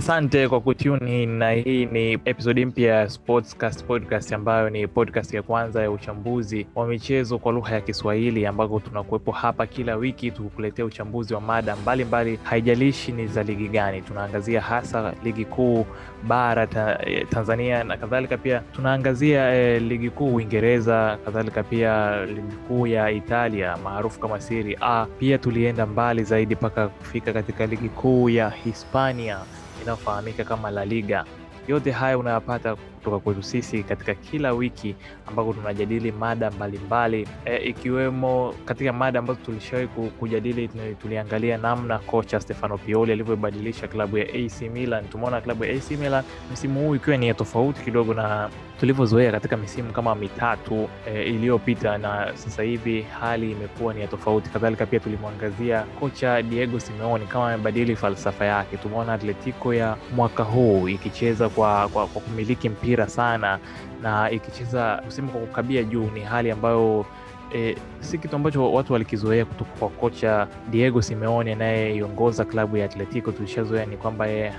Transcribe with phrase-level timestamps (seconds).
[0.00, 5.42] Asante kwa kutuni, na hii ni episodi mpya ya Sportscast Podcast ambayo ni podcast ya
[5.42, 10.84] kwanza ya uchambuzi wa michezo kwa lugha ya Kiswahili, ambako tunakuwepo hapa kila wiki tukuletea
[10.84, 14.02] uchambuzi wa mada mbalimbali, haijalishi ni za ligi gani.
[14.02, 15.86] Tunaangazia hasa ligi kuu
[16.28, 16.98] bara ta,
[17.30, 18.36] Tanzania na kadhalika.
[18.38, 24.78] Pia tunaangazia eh, ligi kuu Uingereza, kadhalika pia ligi kuu ya Italia maarufu kama Serie
[24.80, 25.06] A.
[25.18, 29.38] Pia tulienda mbali zaidi mpaka kufika katika ligi kuu ya Hispania
[29.82, 31.24] inayofahamika kama La Liga.
[31.68, 34.94] Yote haya unayapata kutoka kwetu sisi katika kila wiki
[35.26, 40.70] ambako tunajadili mada mbalimbali e, ikiwemo katika mada ambazo tulishawahi kujadili,
[41.02, 45.04] tuliangalia namna kocha Stefano Pioli alivyobadilisha klabu ya AC Milan.
[45.08, 49.56] Tumeona klabu ya AC Milan msimu huu ikiwa ni ya tofauti kidogo na tulivyozoea katika
[49.56, 54.50] misimu kama mitatu e, iliyopita, na sasa hivi hali imekuwa ni ya tofauti.
[54.50, 58.76] Kadhalika pia tulimwangazia kocha Diego Simeone kama amebadili falsafa yake.
[58.76, 63.58] Tumeona Atletico ya mwaka huu ikicheza kwa, kwa, kwa kumiliki mpira sana
[64.02, 66.10] na ikicheza msimu kwa kukabia juu.
[66.14, 67.06] Ni hali ambayo
[67.54, 73.32] e, si kitu ambacho watu walikizoea kutoka kwa kocha Diego Simeone anayeiongoza klabu ya Atletico.
[73.32, 74.52] Tulishazoea ni kwamba yeye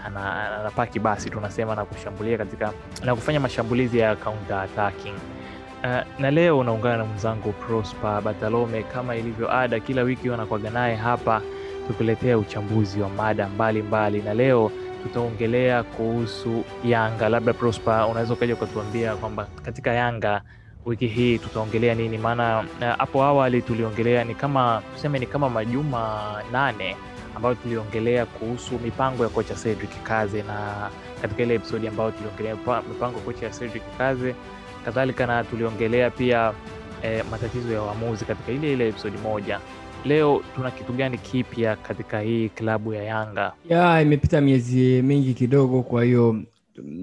[0.59, 2.73] anapaki basi tunasema na kushambulia katika
[3.05, 5.15] na kufanya mashambulizi ya counter attacking.
[5.83, 10.95] Uh, na leo unaungana na mwenzangu Prosper Batalome kama ilivyo ada, kila wiki wanakwaga naye
[10.95, 11.41] hapa
[11.87, 14.21] tukuletea uchambuzi wa mada mbalimbali mbali.
[14.21, 14.71] Na leo
[15.03, 17.29] tutaongelea kuhusu Yanga.
[17.29, 20.41] Labda Prosper, unaweza ukaja ukatuambia kwamba katika Yanga
[20.85, 22.17] wiki hii tutaongelea nini?
[22.17, 22.65] Maana
[22.97, 26.95] hapo uh, awali tuliongelea ni kama tuseme ni kama majuma nane
[27.35, 30.89] ambayo tuliongelea kuhusu mipango ya kocha Cedric Kaze, na
[31.21, 32.55] katika ile episodi ambayo tuliongelea
[32.89, 34.35] mipango ya kocha Cedric Kaze
[34.85, 36.53] kadhalika, na tuliongelea pia
[37.03, 39.59] eh, matatizo ya uamuzi katika ile ile episodi moja.
[40.05, 43.51] Leo tuna kitu gani kipya katika hii klabu ya Yanga?
[43.69, 46.35] Ya, imepita miezi mingi kidogo, kwa hiyo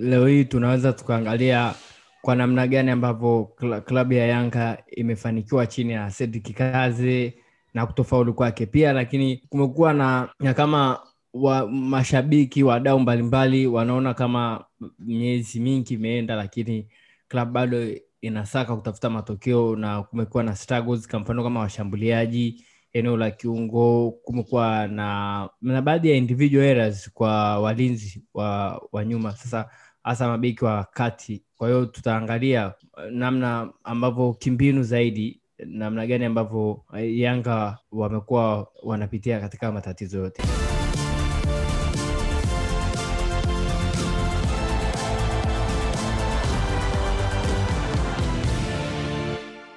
[0.00, 1.74] leo hii tunaweza tukaangalia
[2.22, 3.44] kwa namna gani ambavyo
[3.84, 6.12] klabu ya Yanga imefanikiwa chini ya
[6.54, 7.34] Kaze
[7.74, 8.66] na kutofaulu kwake?
[8.66, 11.00] Pia, lakini kumekuwa na, na kama
[11.32, 14.64] wa mashabiki wadau mbalimbali wanaona kama
[14.98, 16.88] miezi mingi imeenda, lakini
[17.28, 17.86] klabu bado
[18.20, 24.88] inasaka kutafuta matokeo na kumekuwa na struggles, kwa mfano kama washambuliaji eneo la kiungo kumekuwa
[24.88, 29.70] na, na baadhi ya individual errors kwa walinzi wa, wa nyuma, sasa
[30.08, 31.42] hasa mabeki wa kati.
[31.56, 32.72] Kwa hiyo tutaangalia
[33.10, 40.42] namna ambavyo kimbinu zaidi, namna gani ambavyo Yanga wamekuwa wanapitia katika matatizo yote.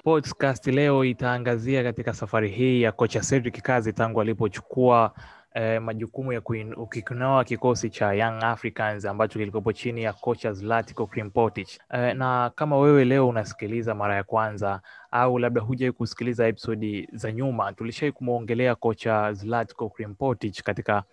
[0.04, 5.14] Podcast leo itaangazia katika safari hii ya kocha Cedric Kazi tangu alipochukua
[5.54, 11.80] eh, majukumu ya kukinoa kikosi cha Young Africans ambacho kilikopo chini ya kocha Zlatko Krimpotic.
[11.94, 14.82] Eh, na kama wewe leo unasikiliza mara ya kwanza
[15.12, 21.04] au labda hujawahi kusikiliza episodi za nyuma, tulishai kumwongelea kocha Zlatko Krimpotic katika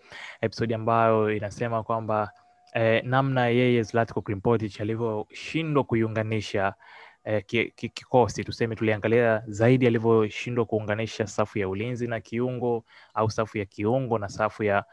[0.41, 2.31] episodi ambayo inasema kwamba
[2.75, 6.75] eh, namna yeye Zlatko Krimpotic alivyoshindwa kuiunganisha
[7.25, 7.45] Eh,
[7.77, 12.85] kikosi tuseme, tuliangalia zaidi alivyoshindwa kuunganisha safu ya ulinzi na kiungo
[13.15, 14.85] au safu ya kiungo na safu ya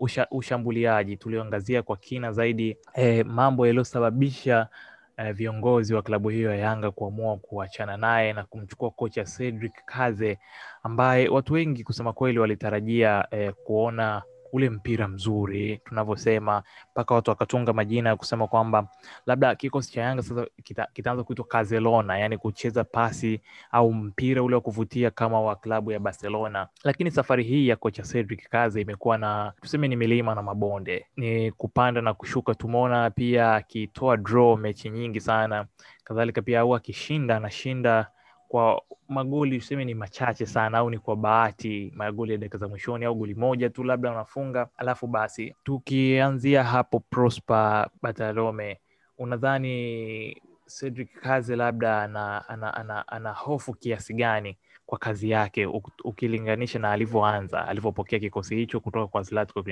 [0.00, 1.16] usha, ushambuliaji.
[1.16, 4.68] Tuliangazia kwa kina zaidi eh, mambo yaliyosababisha
[5.16, 10.38] eh, viongozi wa klabu hiyo ya Yanga kuamua kuachana naye na kumchukua kocha Cedric Kaze
[10.82, 14.22] ambaye watu wengi kusema kweli walitarajia eh, kuona
[14.52, 18.88] ule mpira mzuri tunavyosema, mpaka watu wakatunga majina ya kusema kwamba
[19.26, 23.40] labda kikosi cha Yanga sasa kita, kitaanza kuitwa Kazelona, yani kucheza pasi
[23.70, 26.68] au mpira ule wa kuvutia kama wa klabu ya Barcelona.
[26.84, 31.52] Lakini safari hii ya kocha Cedric Kaze imekuwa na tuseme ni milima na mabonde, ni
[31.52, 32.54] kupanda na kushuka.
[32.54, 35.66] Tumeona pia akitoa draw mechi nyingi sana,
[36.04, 38.10] kadhalika pia au akishinda anashinda
[38.52, 43.04] kwa magoli useme ni machache sana, au ni kwa bahati, magoli ya dakika za mwishoni,
[43.04, 45.54] au goli moja tu labda unafunga alafu basi.
[45.64, 48.80] Tukianzia hapo, Prosper Batalome,
[49.18, 50.42] unadhani
[50.80, 55.66] Cedric Kaze labda ana, ana, ana, ana hofu kiasi gani kwa kazi yake
[56.04, 59.64] ukilinganisha na alivyoanza alivyopokea kikosi hicho kutoka kwa Zlatko?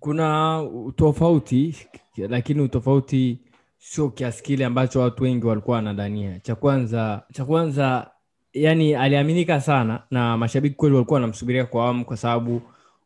[0.00, 3.38] Kuna utofauti, lakini utofauti
[3.78, 6.40] sio kiasi kile ambacho watu wengi walikuwa wanadania.
[6.40, 8.10] Cha kwanza cha kwanza
[8.52, 12.62] yani aliaminika sana na mashabiki kweli walikuwa wanamsubiria kwa awamu, kwa sababu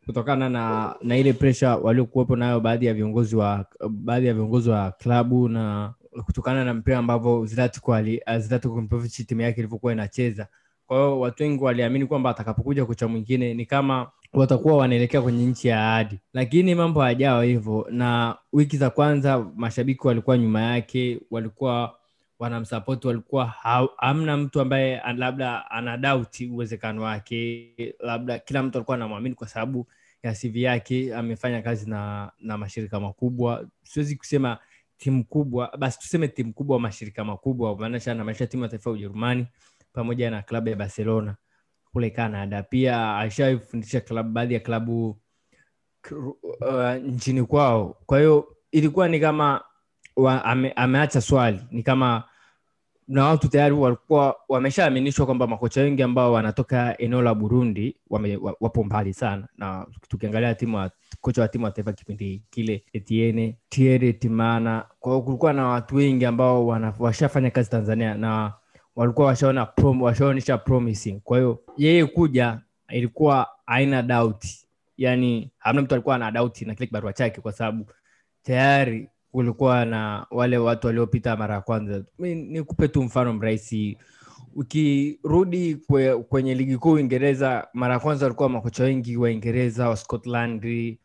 [0.07, 4.91] kutokana na na ile presha waliokuwepo nayo baadhi ya viongozi wa baadhi ya viongozi wa
[4.91, 5.95] klabu na
[6.25, 8.23] kutokana na mpira ambavyo Zlatko ali
[9.27, 10.47] timu yake ilivyokuwa inacheza.
[10.87, 15.69] Kwa hiyo watu wengi waliamini kwamba atakapokuja kocha mwingine ni kama watakuwa wanaelekea kwenye nchi
[15.69, 16.21] ya ahadi.
[16.33, 21.95] Lakini mambo hayajawa hivyo na wiki za kwanza mashabiki walikuwa nyuma yake walikuwa
[22.43, 27.75] wanamsapoti walikuwa ha- hamna mtu ambaye labda ana dauti uwezekano wake.
[28.01, 29.87] Labda kila mtu alikuwa anamwamini kwa sababu
[30.23, 33.67] ya cv yake amefanya kazi na na mashirika makubwa.
[33.83, 34.59] Siwezi kusema
[34.99, 39.47] timu kubwa basi tuseme timu kubwa mashirika makubwa maanisha timu ya taifa ya ujerumani
[39.93, 41.37] pamoja na klabu ya barcelona
[41.93, 42.63] kule canada.
[42.63, 45.19] Pia aishafundisha baadhi ya klabu
[46.11, 47.97] uh, nchini kwao.
[48.07, 49.65] Kwa hiyo ilikuwa ni kama
[50.17, 51.61] wa, ame, ameacha swali.
[51.71, 52.25] Ni kama
[53.09, 58.85] na watu tayari walikuwa wameshaaminishwa kwamba makocha wengi ambao wanatoka eneo la burundi wame, wapo
[58.85, 59.49] mbali sana.
[59.59, 60.91] Na tukiangalia timu wa,
[61.21, 66.25] kocha wa timu wa taifa kipindi kile etiene tiere timana kwa kulikuwa na watu wengi
[66.25, 66.67] ambao
[66.99, 68.53] washafanya kazi tanzania na
[68.97, 71.21] walikuwa washaona prom, washaonyesha promising.
[71.21, 72.59] Kwa hiyo yeye kuja
[72.89, 74.45] ilikuwa haina doubt.
[74.97, 77.87] Yani hamna mtu alikuwa ana doubt na kile kibarua chake kwa sababu
[78.43, 82.05] tayari kulikuwa na wale watu waliopita mara ya kwanza.
[82.19, 83.99] Nikupe tu mfano mrahisi.
[84.55, 90.97] Ukirudi kwe, kwenye ligi kuu uingereza mara ya kwanza walikuwa makocha wengi Waingereza, wa scotland.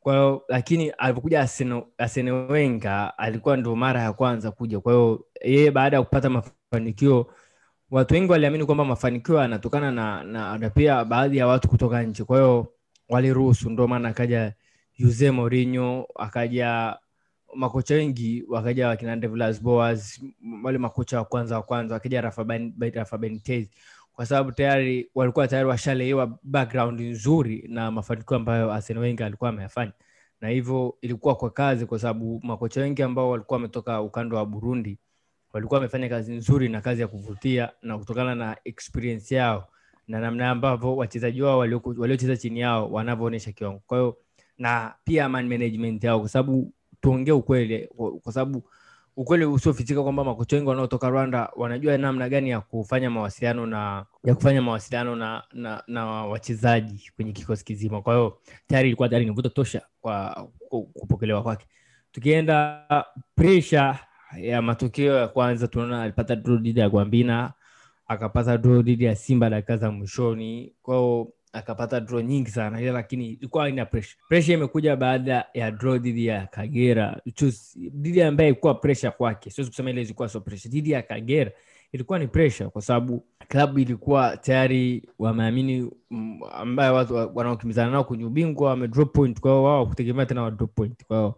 [0.00, 4.80] Kwa lakini alipokuja Arsene- alikuwa ndo mara ya kwanza kuja.
[4.80, 7.26] Kwa hiyo yeye baada ya kupata mafanikio
[7.90, 12.24] watu wengi waliamini kwamba mafanikio yanatokana na, na, na pia baadhi ya watu kutoka nje.
[12.24, 12.72] Kwa hiyo
[13.08, 13.70] waliruhusu.
[13.70, 14.52] Ndo maana akaja
[14.98, 16.96] Jose Mourinho akaja
[17.54, 20.20] makocha wengi wakaja wakina Andre Villas-Boas
[20.64, 22.44] wale makocha wa kwanza wa kwanza wakaja Rafa,
[24.12, 29.92] kwa sababu tayari walikuwa tayari washalewa background nzuri na mafanikio ambayo Arsene Wenger alikuwa ameyafanya.
[30.40, 34.98] Na hivyo ilikuwa kwa kazi kwa sababu makocha wengi ambao walikuwa wametoka ukanda wa Burundi
[35.52, 39.68] walikuwa wamefanya kazi nzuri na kazi ya kuvutia na kutokana na experience yao
[40.08, 43.82] na namna ambavyo wachezaji wao waliocheza chini yao wanavyoonyesha kiwango.
[43.86, 44.14] Kwa
[44.58, 48.62] na pia man management yao kwa sababu tuongee ukweli kwa kwa sababu
[49.16, 54.34] ukweli usiofichika kwamba makocha wengi wanaotoka rwanda wanajua namna gani ya kufanya mawasiliano na ya
[54.34, 58.02] kufanya mawasiliano na na, na wachezaji kwenye kikosi kizima.
[58.02, 60.48] Kwa hiyo tayari ilikuwa tayari ni mvuto tosha kwa
[60.92, 61.66] kupokelewa kwake.
[62.12, 62.84] Tukienda
[63.34, 63.98] presha
[64.40, 67.52] ya matokeo ya kwanza tunaona alipata draw dhidi ya gwambina
[68.06, 70.74] akapata draw dhidi ya simba dakika za mwishoni.
[70.82, 74.18] Kwao akapata draw nyingi sana ila lakini ilikuwa haina pressure.
[74.28, 77.20] Pressure imekuja baada ya draw dhidi ya kagera.
[77.76, 81.50] Dhidi ambaye ilikuwa pressure kwake siwezi kusema ile ilikuwa sio pressure dhidi ya kagera
[81.92, 88.04] ilikuwa ni pressure kwa sababu klabu ilikuwa tayari wameamini mm, ambaye watu wa- wanaokimbizana nao
[88.04, 91.34] kwenye ubingwa wame drop point kwa hiyo wao kutegemea tena wa drop point kwa hiyo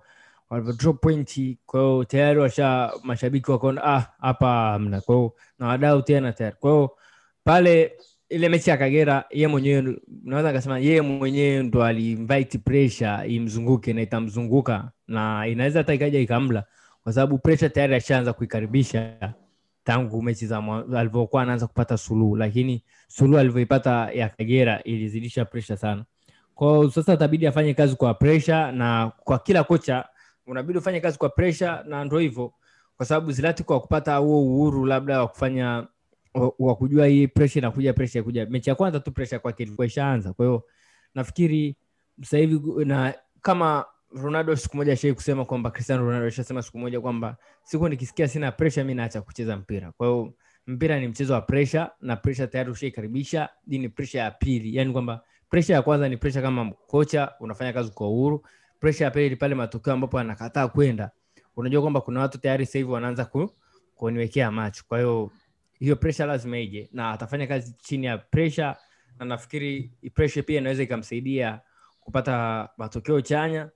[0.50, 5.66] walivyo drop point kwa hiyo tayari washa mashabiki wakaona ah hapa hamna kwa hiyo na
[5.66, 6.56] wadau tena tayari.
[6.60, 6.90] Kwa hiyo
[7.44, 7.92] pale
[8.30, 14.02] ile mechi ya kagera ye mwenyewe naweza nikasema yeye mwenyewe ndo aliinvite pressure imzunguke na
[14.02, 16.64] itamzunguka na inaweza hata ikaja ikamla
[17.02, 19.34] kwa sababu pressure tayari ashaanza kuikaribisha
[19.84, 20.62] tangu mechi za
[20.96, 22.36] alivyokuwa anaanza kupata suluhu.
[22.36, 26.04] Lakini suluhu alivyoipata ya kagera ilizidisha pressure sana.
[26.54, 30.04] Kwao sasa itabidi afanye kazi kwa pressure na kwa kila kocha
[30.46, 32.52] unabidi ufanye kazi kwa pressure na ndo hivyo.
[32.96, 35.86] Kwa sababu zilati kwa kupata huo uhuru labda wa kufanya
[36.58, 40.32] wa- kujua hii presha inakuja presha kuja mechi ya kwanza tu presha kwake ilikuwa ishaanza.
[40.32, 40.64] Kwa hiyo
[41.14, 41.76] nafikiri
[42.22, 42.46] sasa
[42.84, 47.88] na kama ronaldo siku moja ashai kusema kwamba cristiano ronaldo ashasema siku moja kwamba siku
[47.88, 49.92] nikisikia sina presha mi naacha kucheza mpira.
[49.92, 50.34] Kwa hiyo
[50.66, 53.48] mpira ni mchezo wa presha na presha tayari ushaikaribisha.
[53.70, 54.76] Hii ni presha ya pili.
[54.76, 58.46] Yani kwamba presha ya kwanza ni presha kama kocha unafanya kazi kwa uhuru.
[58.80, 61.10] Presha ya pili pale matokeo ambapo anakataa kwenda.
[61.56, 63.50] Unajua kwamba kuna watu tayari sahivi wanaanza ku,
[63.94, 64.84] kuniwekea macho.
[64.88, 65.30] Kwa hiyo
[65.78, 66.88] hiyo presha lazima ije.
[66.92, 68.76] Na atafanya kazi chini ya presha
[69.18, 71.60] na nafikiri presha pia inaweza ikamsaidia
[72.00, 73.70] kupata matokeo chanya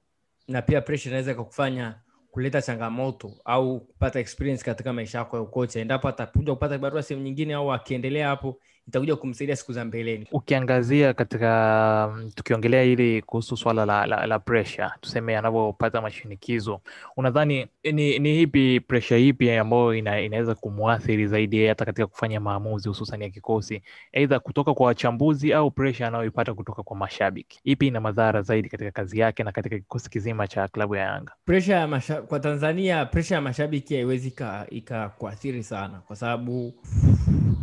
[0.48, 5.80] na pia presha inaweza ikakufanya kuleta changamoto au kupata experience katika maisha yako ya ukocha.
[5.80, 10.26] Endapo atakuja kupata barua sehemu nyingine au akiendelea hapo itakuja kumsaidia siku za mbeleni.
[10.32, 16.80] Ukiangazia katika mm, tukiongelea hili kuhusu swala la, la, la pressure tuseme anavyopata mashinikizo
[17.16, 22.40] unadhani ni, ni hipi pressure ipi ambayo ina, inaweza kumwathiri zaidi yeye hata katika kufanya
[22.40, 27.60] maamuzi hususan ya kikosi aidha kutoka kwa wachambuzi au pressure anayoipata kutoka kwa mashabiki?
[27.64, 31.32] Ipi ina madhara zaidi katika kazi yake na katika kikosi kizima cha klabu ya yanga?
[31.44, 34.34] Pressure ya masha, kwa tanzania pressure ya mashabiki haiwezi
[34.70, 36.74] ikakuathiri sana kwa sababu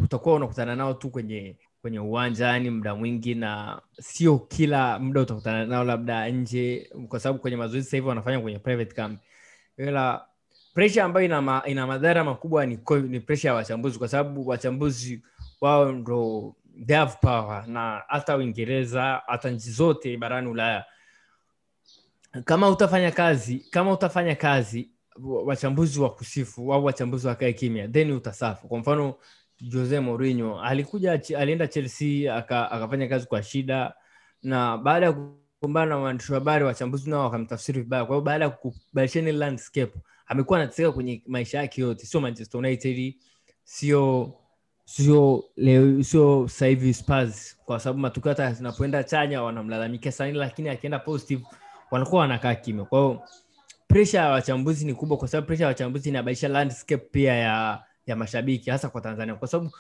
[0.10, 5.84] utakuwa unakutana nao tu kwenye kwenye uwanjani muda mwingi na sio kila muda utakutana nao
[5.84, 9.20] labda nje kwa sababu kwenye mazoezi sasa hivi wanafanya kwenye private camp.
[9.78, 10.26] Ila
[10.74, 15.24] presha ambayo ina, ma, ina madhara makubwa ni, ni presha ya wachambuzi kwa sababu wachambuzi
[15.62, 20.86] wao ndo they have power na hata uingereza hata nchi zote barani ulaya.
[22.46, 24.90] Kama utafanya kazi kama utafanya kazi
[25.24, 28.68] wachambuzi wa kusifu au wachambuzi wakae kimya then utasafu.
[28.68, 29.16] Kwa mfano
[29.62, 30.62] jose Mourinho.
[30.62, 33.94] Alikuja alienda chelsea aka, akafanya kazi kwa shida.
[34.44, 38.06] Na baada ya kukumbana na waandishi wa habari wachambuzi nao wakamtafsiri vibaya.
[38.06, 39.94] Kwa hiyo baada ya kubadilishana landscape
[40.28, 42.06] amekuwa anateseka kwenye maisha yake yote.
[42.06, 43.16] Sio manchester united
[43.64, 44.34] sio
[44.86, 46.48] sio leo sio
[46.94, 47.58] Spurs.
[47.66, 51.44] Kwa sababu matukio hata zinapoenda chanya wanamlalamikia sana lakini akienda positive
[51.92, 52.86] wanakuwa wanakaa kimya.
[52.86, 53.22] Kwa hiyo
[53.88, 58.16] pressure ya wachambuzi ni kubwa kwa sababu pressure ya wachambuzi inabadilisha landscape pia ya ya
[58.16, 59.36] mashabiki hasa kwa Tanzania.
[59.36, 59.72] Kwa sababu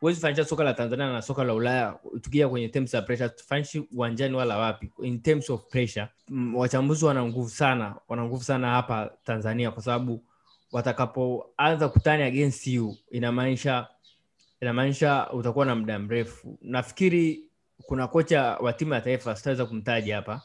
[0.00, 3.88] huwezi fanisha soka la Tanzania na soka la Ulaya tukija kwenye terms ya pressure tufanishi
[3.94, 4.92] uwanjani wala wapi.
[5.02, 9.82] In terms of pressure mm, wachambuzi wana nguvu sana wana nguvu sana hapa Tanzania kwa
[9.82, 10.24] sababu
[10.72, 13.86] watakapoanza kutani against you inamaanisha
[14.60, 16.58] inamaanisha utakuwa na muda mrefu.
[16.62, 17.44] Nafikiri
[17.82, 20.42] kuna kocha wa timu ya taifa sitaweza kumtaja hapa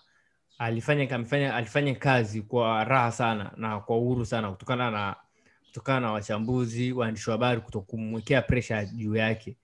[0.57, 5.15] alifanya amefanya alifanya kazi kwa raha sana na kwa uhuru sana kutokana na
[5.71, 9.55] kutokana na wachambuzi waandishi wa habari kutokumwekea presha juu yake.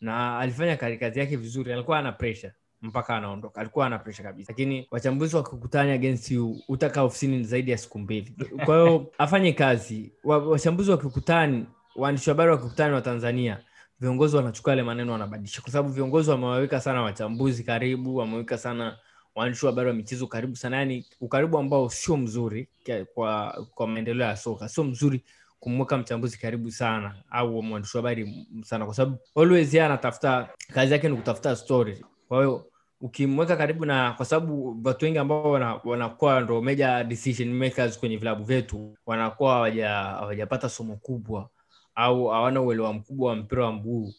[0.00, 4.52] Na alifanya kazi yake vizuri alikuwa ana presha mpaka anaondoka alikuwa ana presha kabisa.
[4.52, 8.34] Lakini wachambuzi wakikutana against you utakaa ofisini zaidi ya siku mbili.
[8.64, 10.12] Kwa hiyo afanye kazi.
[10.24, 13.58] Wa- wachambuzi wakikutani waandishi wa habari wakikutani wa tanzania
[14.00, 15.60] viongozi wanachukua yale maneno wanabadilisha.
[15.62, 18.98] Kwa sababu viongozi wamewaweka sana wachambuzi karibu wameweka sana
[19.34, 20.76] waandishi wa habari wa michezo karibu sana.
[20.76, 22.68] Yani ukaribu ambao sio mzuri
[23.14, 25.24] kwa kwa maendeleo ya soka sio mzuri
[25.60, 30.92] kumweka mchambuzi karibu sana au mwandishi wa habari sana kwa sababu always yeye anatafuta kazi
[30.92, 32.04] yake ni kutafuta story.
[32.28, 32.66] Kwa hiyo
[33.00, 38.16] ukimweka karibu na kwa sababu watu wengi ambao wana- wanakuwa ndo major decision makers kwenye
[38.16, 39.52] vilabu vyetu wanakuwa
[39.88, 41.48] hawajapata somo kubwa
[41.94, 44.12] au hawana uelewa mkubwa wa mpira wa mguu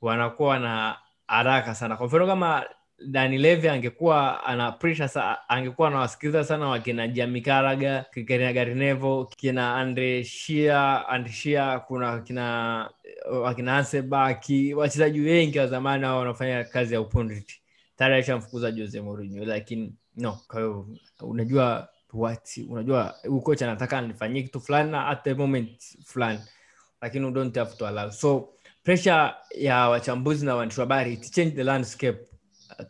[0.00, 0.96] wanakuwa na
[1.26, 1.96] haraka sana.
[1.96, 2.64] Kwa mfano kama
[3.06, 8.96] Dani Levy angekuwa ana pressure sa, angekuwa anawasikiliza sana wakina Jamie Carragher, kina Gary
[9.36, 12.90] kina Andre Shia, kuna kina
[13.32, 17.62] wakina Ansebaki, wachezaji wengi wa zamani hao wanafanya kazi ya upunditi.
[17.96, 20.84] Tayari alishamfukuza Jose Mourinho, lakini no, kwa
[21.20, 26.40] unajua what, unajua huyu anataka anifanyie kitu fulani na at the moment fulani,
[27.02, 28.10] lakini you don't have to allow.
[28.10, 28.48] So
[28.82, 32.18] pressure ya wachambuzi na waandishi wa habari it change the landscape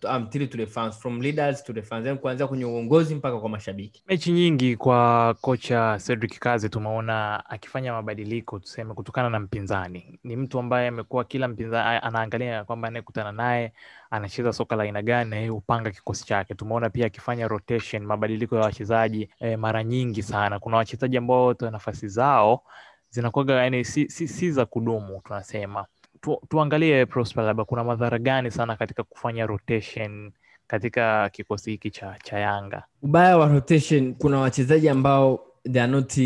[0.08, 3.48] um, to the fans from leaders to the fans yani kuanzia kwenye uongozi mpaka kwa
[3.48, 10.18] mashabiki mechi nyingi kwa kocha Cedric Kazi tumeona akifanya mabadiliko tuseme kutokana na mpinzani.
[10.24, 13.72] Ni mtu ambaye amekuwa kila mpinzani anaangalia kwamba anayekutana naye
[14.10, 16.54] anacheza soka la aina gani na yeye hupanga kikosi chake.
[16.54, 20.58] Tumeona pia akifanya rotation, mabadiliko ya wachezaji eh, mara nyingi sana.
[20.58, 22.62] Kuna wachezaji ambao nafasi zao
[23.10, 25.86] zinakuwaga yani si, si, si za kudumu tunasema.
[26.20, 30.32] Tu, tuangalie Prosper, labda kuna madhara gani sana katika kufanya rotation
[30.66, 32.82] katika kikosi hiki cha, cha Yanga?
[33.02, 35.40] ubaya wa rotation kuna wachezaji ambao
[35.72, 36.16] they are not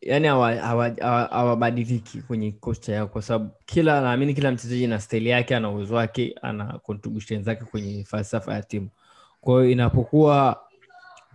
[0.00, 4.86] yani hawa- hawa- hawa- hawabadiliki kwenye kikosi cha Yanga kwa sababu kila naamini kila mchezaji
[4.86, 8.88] na staili yake ana uwezo wake ana contribution zake kwenye falsafa ya timu
[9.40, 10.60] kwa hiyo inapokuwa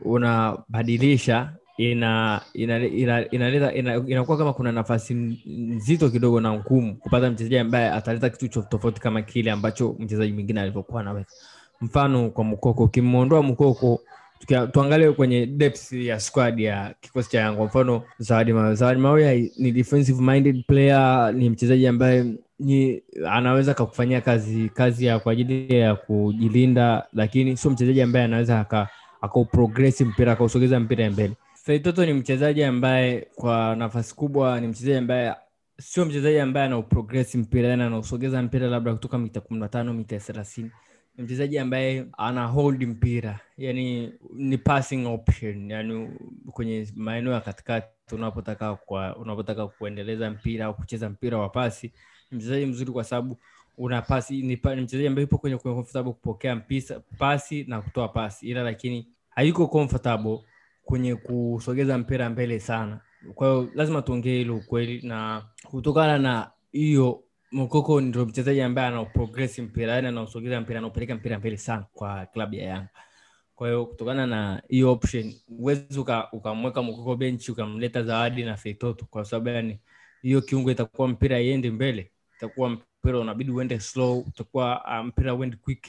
[0.02, 2.88] unabadilisha ina inakuwa
[3.32, 5.14] ina, ina, ina, inakuwa kama kuna nafasi
[5.46, 10.62] nzito kidogo na ngumu kupata mchezaji ambaye ataleta kitu tofauti kama kile ambacho mchezaji mwingine
[10.62, 11.32] alivyokuwa anaweka
[11.82, 14.02] mfano kwa mkoko ukimwondoa mkoko
[14.72, 20.22] tuangalie kwenye depth ya squad ya kikosi cha yangu mfano Zawadi Zawadi Mawe ni defensive
[20.22, 22.26] minded player, ni mchezaji ambaye
[22.60, 28.60] ni anaweza kakufanyia kazi kazi ya kwa ajili ya kujilinda, lakini sio mchezaji ambaye anaweza
[28.60, 28.88] aka
[30.06, 31.34] mpira akausogeza mpira mbele.
[31.66, 35.36] Feitoto ni mchezaji ambaye kwa nafasi kubwa ni mchezaji ambaye
[35.80, 40.20] sio mchezaji ambaye anauprogress mpira, yani anausogeza mpira labda kutoka mita kumi na tano mita
[40.20, 40.72] thelathini.
[41.18, 46.10] Ni mchezaji ambaye ana hold mpira yani ni passing option yani
[46.52, 51.92] kwenye maeneo ya katikati unapotaka kwa unapotaka kuendeleza mpira au kucheza mpira wa pasi.
[52.32, 53.38] Ni mchezaji mzuri kwa sababu
[53.78, 58.48] una pasi ni, ni mchezaji ambaye yupo kwenye comfortable kupokea mpisa, pasi na kutoa pasi
[58.48, 60.40] ila lakini hayuko comfortable
[60.86, 63.00] kwenye kusogeza mpira mbele sana
[63.36, 69.62] kwa hiyo lazima tuongee hilo ukweli na kutokana na hiyo Mokoko ndio mchezaji ambaye anaprogresi
[69.62, 72.90] mpira yani anausogeza mpira anaupeleka mpira mbele sana kwa klabu ya Yanga.
[73.56, 79.06] Kwa hiyo kutokana na hiyo option huwezi uka- ukamweka Mokoko benchi ukamleta Zawadi na Feitoto
[79.06, 79.80] kwa sababu yani
[80.22, 85.58] hiyo kiungo itakuwa mpira iende mbele, itakuwa mpira unabidi uende slow, utakuwa uh, mpira uende
[85.58, 85.86] quick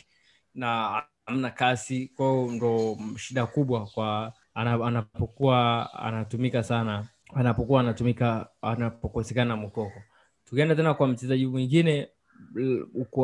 [0.55, 2.09] na hamna kasi.
[2.17, 10.03] kwao ndo shida kubwa kwa anapokuwa anatumika sana, anapokuwa anatumika anapokosekana Mokoko
[10.45, 12.09] tukienda tena kwa mchezaji mwingine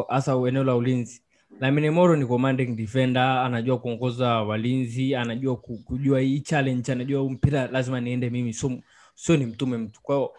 [0.09, 1.23] hasa eneo la ulinzi
[1.61, 8.01] Lamine Moro ni commanding defender, anajua kuongoza walinzi, anajua kujua hii challenge, anajua mpira lazima
[8.01, 8.79] niende mimi, sio
[9.15, 10.03] so ni mtume mtu.
[10.03, 10.33] kwao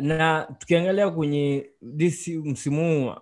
[0.00, 3.14] na tukiangalia kwenye this msimu huu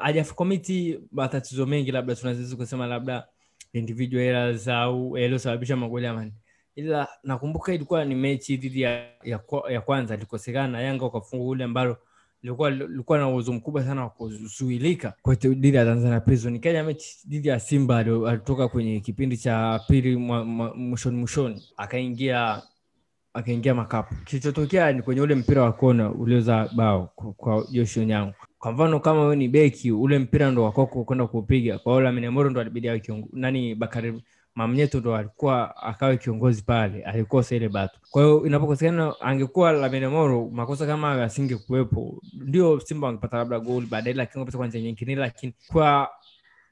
[0.00, 3.26] hajakomiti matatizo mengi, labda tunaweza kusema labda
[3.72, 6.32] individual errors au yaliyosababisha magoli amani,
[6.76, 8.90] ila nakumbuka ilikuwa ni mechi dhidi ya,
[9.24, 11.96] ya, ya kwanza ilikosekana na Yanga wakafunga ule ambalo
[12.42, 16.56] lilikuwa lilikuwa na uwezo mkubwa sana wa kuzuilika dhidi ya Tanzania Prison.
[16.56, 22.62] Ikaja mechi dhidi ya Simba, alitoka kwenye kipindi cha pili mwishoni mwishoni, akaingia
[23.34, 24.14] akaingia makapu.
[24.24, 28.34] Kilichotokea ni kwenye ule mpira wa kona ulioza bao kwa Joshua Nyango.
[28.60, 33.02] Kwa mfano kama ni beki, ule mpira ndo wakoko kwenda kupiga, kwa ndo alibidi
[33.32, 34.22] nani Bakari
[34.54, 41.24] Mamnyeto ndo alikuwa akawe kiongozi pale, alikosa ile batu Kwa inapokosekana, angekuwa laminemoro makosa kama
[41.24, 46.08] asinge kuwepo, ndio Simba wangepata labda goli baadaye, lakini kwa njia nyingine, lakini kwa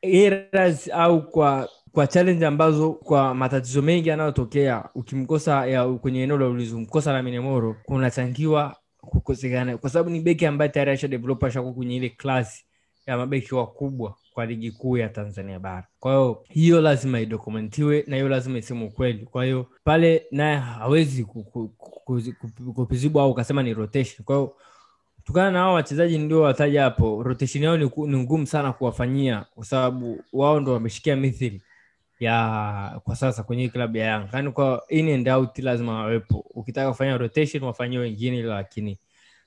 [0.02, 6.47] errors au kwa kwa challenge ambazo kwa matatizo mengi yanayotokea ukimkosa ya kwenye eneo la
[6.47, 8.76] ulinzi umkosa laminamoro kunachangiwa
[9.09, 12.65] kukosekana, kwa sababu ni beki ambaye tayari asha develop kwenye ile klasi
[13.07, 15.87] ya mabeki wakubwa kwa ligi kuu ya Tanzania bara.
[16.00, 19.27] Kwa hiyo hiyo lazima idokumentiwe na hiyo lazima iseme ukweli.
[19.27, 21.27] Kwa hiyo pale naye hawezi
[22.75, 24.25] kupizibwa au ukasema ni rotation.
[24.25, 24.57] Kwa hiyo
[25.17, 29.65] kutokana na hao wachezaji ndio wataja hapo, rotation yao ni, ni ngumu sana kuwafanyia kwa
[29.65, 31.62] sababu wao ndo wameshikia mithili
[32.21, 36.39] ya kwa sasa kwenye klabu ya Yanga, yaani kwa in and out lazima wawepo.
[36.55, 38.99] Ukitaka kufanya rotation wafanyie wengine, lakini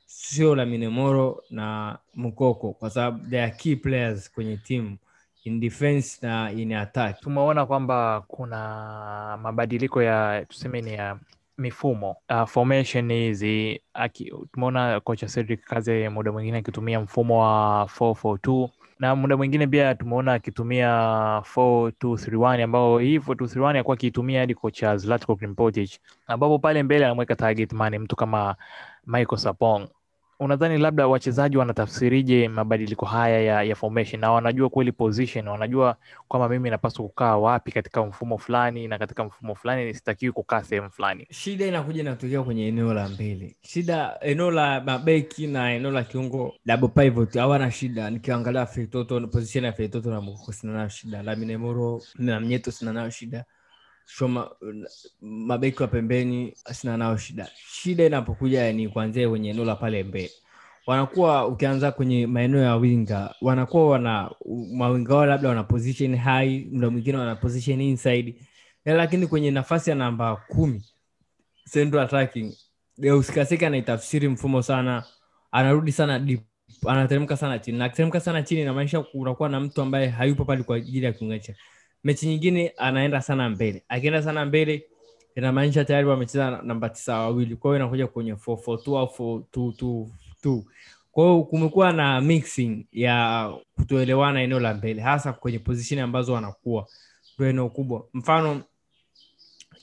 [0.06, 4.98] sio Lamine Moro na Mukoko kwa sababu they are key players kwenye timu
[5.44, 7.20] in defense na in attack.
[7.22, 11.20] Tumeona kwamba kuna mabadiliko ya tuseme ni ya
[11.58, 13.82] mifumo uh, formation hizi.
[14.54, 18.70] Tumeona kocha Cedric Kaze muda mwingine akitumia mfumo wa 442
[19.02, 20.88] na muda mwingine pia tumeona akitumia
[21.56, 25.92] 4231 ambao hii 4231 alikuwa akiitumia hadi kocha Zlatko Krimpotic,
[26.28, 28.56] ambapo pale mbele anamweka target man mtu kama
[29.08, 29.88] Michael Sapong.
[30.42, 36.50] Unadhani labda wachezaji wanatafsirije mabadiliko haya ya, ya formation na wanajua kweli position, wanajua kwamba
[36.50, 41.28] mimi napaswa kukaa wapi katika mfumo fulani na katika mfumo fulani sitakiwi kukaa sehemu fulani?
[41.32, 46.54] Shida inakuja inatokea kwenye eneo la mbele, shida eneo la mabeki na eneo la kiungo
[46.66, 48.10] double pivot hawana shida.
[48.10, 53.10] Nikiangalia Feitoto, position ya Feitoto na Mukoko sina shida, Lamine Moro na Mnyeto sina nayo
[53.10, 53.46] shida
[54.18, 54.50] Shoma,
[55.22, 57.50] mabeki wa pembeni sina nao shida.
[57.68, 60.32] Shida inapokuja ni kuanzia kwenye eneo la pale mbele,
[60.88, 64.32] wanakuwa ukianza kwenye maeneo ya winga, wanakuwa wana
[64.74, 68.36] mawinga wao labda wana position high, muda mwingine wana position inside,
[68.86, 70.86] lakini kwenye nafasi ya namba kumi
[71.72, 72.54] central attacking,
[72.98, 75.04] Deus anaitafsiri mfumo sana,
[75.52, 76.42] anarudi sana deep,
[76.88, 80.76] anateremka sana chini, na akiteremka sana chini inamaanisha unakuwa na mtu ambaye hayupo pale kwa
[80.78, 81.56] ajili ya kiunganisha
[82.04, 83.84] mechi nyingine anaenda sana mbele.
[83.90, 84.86] Akienda sana mbele
[85.36, 90.64] inamaanisha tayari wamecheza namba tisa wawili, kwao inakuja kwenye 442 au 4222.
[91.12, 96.88] kwao kumekuwa na mixing ya kutoelewana eneo la mbele, hasa kwenye position ambazo wanakuwa
[97.38, 98.06] ndo eneo kubwa.
[98.14, 98.62] Mfano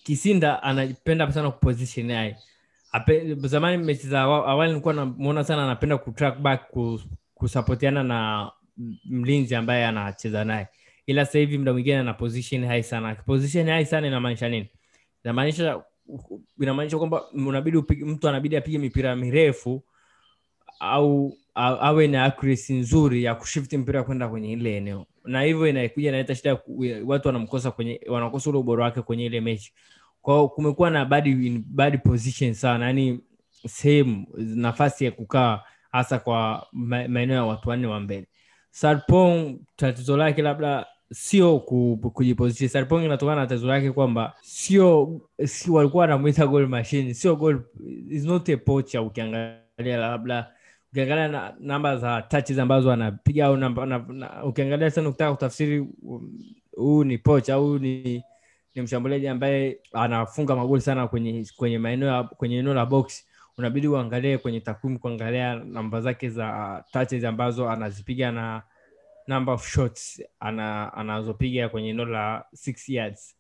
[0.03, 2.37] Kisinda anapenda sana kuposition naye
[3.37, 6.63] Zamani mechi za awali nilikuwa namuona sana anapenda kutrack back
[7.35, 8.51] kusapotiana na
[9.05, 10.69] mlinzi ambaye anacheza naye
[11.09, 13.14] ila sasa hivi mda mwingine ana position high sana.
[13.14, 14.68] Position high sana inamaanisha nini?
[15.25, 15.83] Inamaanisha
[16.61, 19.83] inamaanisha kwamba unabidi mtu anabidi apige mipira mirefu
[20.81, 26.09] au awe na accuracy nzuri ya kushift mpira kwenda kwenye ile eneo, na hivyo inakuja
[26.09, 26.59] inaleta shida,
[27.07, 29.73] watu wanamkosa kwenye wanakosa ule ubora wake kwenye ile mechi.
[30.23, 31.29] kwao kumekuwa na bad,
[31.66, 33.21] bad position sana, yani
[33.66, 35.61] sehemu nafasi ya kukaa
[35.92, 36.66] hasa kwa
[37.09, 38.27] maeneo ya watu wanne wa mbele.
[38.71, 42.68] Sarpong tatizo lake labda sio kujiposition.
[42.68, 47.61] Sarpong inatokana na tatizo lake kwamba sio si walikuwa wanamwita goal machine, sio goal,
[48.11, 50.53] is not a pocha Ukiangalia labda
[50.92, 53.59] ukiangalia na, namba za touches ambazo anapiga au
[54.44, 55.87] ukiangalia sana ukitaka kutafsiri
[56.77, 58.23] huu ni pocha huu ni
[58.75, 63.25] ni mshambuliaji ambaye anafunga magoli sana kwenye kwenye maeneo kwenye eneo la box
[63.59, 68.62] unabidi uangalie kwenye takwimu kuangalia namba zake za touches ambazo anazipiga na
[69.29, 73.37] number of shots ana, anazopiga kwenye eneo la six yards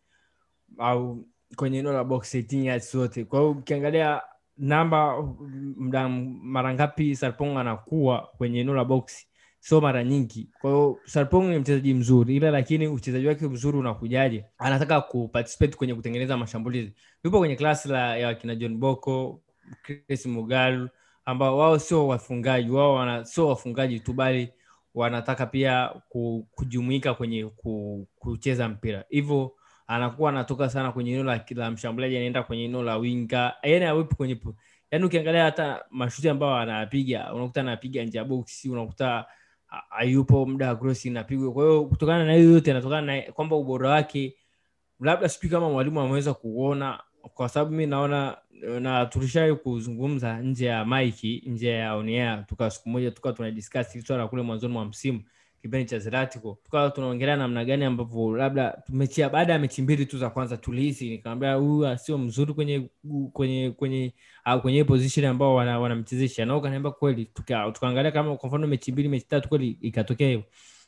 [0.78, 3.24] au kwenye eneo la box 18 yards zote.
[3.24, 4.20] Kwa hiyo ukiangalia
[4.56, 5.22] namba
[5.76, 9.26] mda mara ngapi Sarpong anakuwa kwenye eneo la box
[9.60, 10.50] sio mara nyingi.
[10.60, 14.44] Kwa hiyo Sarpong ni mchezaji mzuri, ila lakini uchezaji wake mzuri unakujaje?
[14.58, 16.92] Anataka kuparticipate kwenye kutengeneza mashambulizi.
[17.24, 19.42] Yupo kwenye klasi la ya kina John Boko,
[19.82, 20.88] Chris Mugalu
[21.24, 24.48] ambao wao sio wafungaji, wao wana sio wafungaji tu bali
[24.98, 25.90] wanataka pia
[26.50, 27.50] kujumuika kwenye
[28.18, 29.04] kucheza mpira.
[29.08, 29.52] Hivyo
[29.86, 33.54] anakuwa anatoka sana kwenye eneo la, mshambuliaji anaenda kwenye eneo la winga.
[33.62, 34.40] Yani awepo kwenye
[34.90, 39.26] yani ukiangalia hata mashuti ambayo anapiga unakuta anapiga nje ya boksi unakuta
[39.90, 41.52] ayupo muda wa cross inapigwa.
[41.52, 44.36] Kwa hiyo kutokana na hiyo yote inatokana na kwamba ubora wake
[45.00, 47.00] labda sijui kama mwalimu ameweza kuona
[47.34, 48.36] kwa sababu mi naona
[48.80, 54.04] na tulishawai kuzungumza nje ya maiki nje ya onea tuka siku moja tukawa tunadiscuss hili
[54.06, 55.22] swala kule mwanzoni mwa msimu
[55.62, 56.58] kipindi cha zeratico.
[56.64, 61.10] Tukawa tunaongelea namna gani ambavyo labda mechi baada ya mechi mbili tu za kwanza tulihisi
[61.10, 62.88] nikamwambia huyu sio mzuri kwenye
[63.32, 66.44] kwenye kwenye au kwenye position ambao wana- wanamchezesha.
[66.46, 70.44] Na ukaniambia kweli tuka- tukaangalia kama kwa mfano mechi mbili mechi tatu kweli ikatokea hivyo.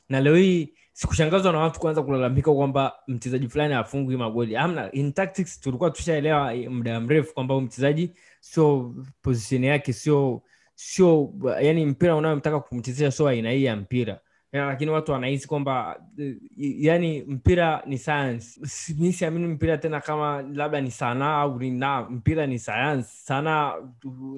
[0.09, 4.57] Na leo hii sikushangazwa na watu kuanza kulalamika kwamba mchezaji fulani afungwi magoli.
[4.57, 10.43] Amna in tactics tulikuwa tushaelewa muda mrefu kwamba huyu mchezaji sio position yake sio
[10.75, 14.21] sio yani mpira unayomtaka kumchezesha sio aina hii ya mpira.
[14.53, 18.61] Ya, lakini watu wanahisi kwamba eh, yani mpira ni science.
[18.99, 23.75] Mi siamini mpira tena kama labda ni sanaa au na mpira ni sayansi sanaa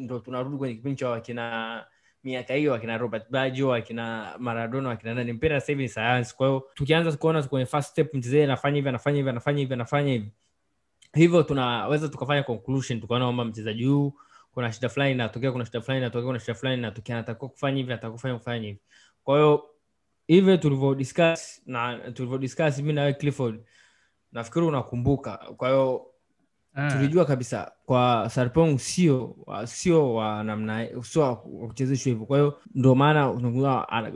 [0.01, 1.85] ndo tunarudi kwenye kipindi cha wakina
[2.25, 6.37] miaka hiyo akina robert bajo akina maradona akina nani mpira sasa hivi ni sayansi.
[6.37, 10.13] Kwa hiyo tukianza kuona kwenye first step mchezaji anafanya hivi anafanya hivi anafanya hivi anafanya
[10.13, 10.33] hivi.
[11.15, 14.13] Hivyo tunaweza tukafanya conclusion tukaona kwamba mchezaji huu
[14.53, 17.93] kuna shida fulani inatokea kuna shida fulani inatokea kuna shida fulani inatokea anatakiwa kufanya hivi
[17.93, 18.81] anatakiwa kufanya kufanya hivi.
[19.25, 19.65] Kwa hiyo
[20.27, 23.61] hivyo tulivyo discuss na tulivyo discuss mimi na wewe clifford
[24.33, 25.37] nafikiri unakumbuka.
[25.37, 26.07] Kwa hiyo
[26.93, 31.43] tulijua kabisa kwa sarpong sio sio wa namna sio wa
[32.05, 32.27] hivyo.
[32.27, 33.33] Kwa hiyo ndio maana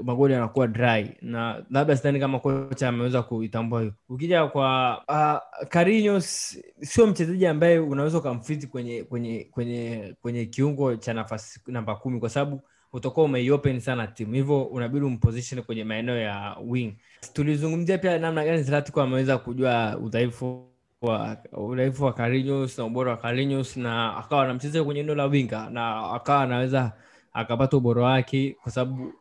[0.04, 1.16] magoli anakuwa dry.
[1.22, 3.92] Na labda sidhani kama kocha ameweza kuitambua hiyo.
[4.08, 11.14] Ukija kwa uh, Carlinhos sio mchezaji ambaye unaweza ukamfiti kwenye kwenye kwenye kwenye kiungo cha
[11.14, 12.60] nafasi namba kumi kwa sababu
[12.92, 14.34] utakuwa umeiopen sana timu.
[14.34, 16.96] Hivyo unabidi umposition kwenye maeneo ya wing.
[17.32, 23.16] Tulizungumzia pia namna gani Zlatan ameweza kujua udhaifu wa urefu wa Carlinhos na ubora wa
[23.16, 26.92] Carlinhos na akawa anamchezea kwenye eneo la winga na akawa anaweza
[27.32, 29.12] akapata ubora wake kwa sababu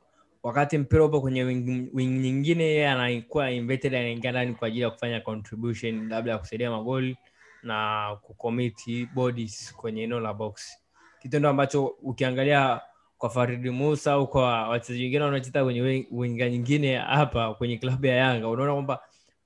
[0.43, 4.89] wakati mpira upo kwenye wing, wing nyingine yeye anakuwa inverted anaingia ndani kwa ajili ya
[4.89, 7.17] kufanya contribution labda ya kusaidia magoli
[7.63, 10.77] na kucommit bodies kwenye eneo la box.
[11.21, 12.81] Kitendo ambacho ukiangalia
[13.17, 18.15] kwa Faridi Musa au kwa wachezaji wengine wanaocheza kwenye winga nyingine hapa kwenye klabu ya
[18.15, 18.99] Yanga unaona kwamba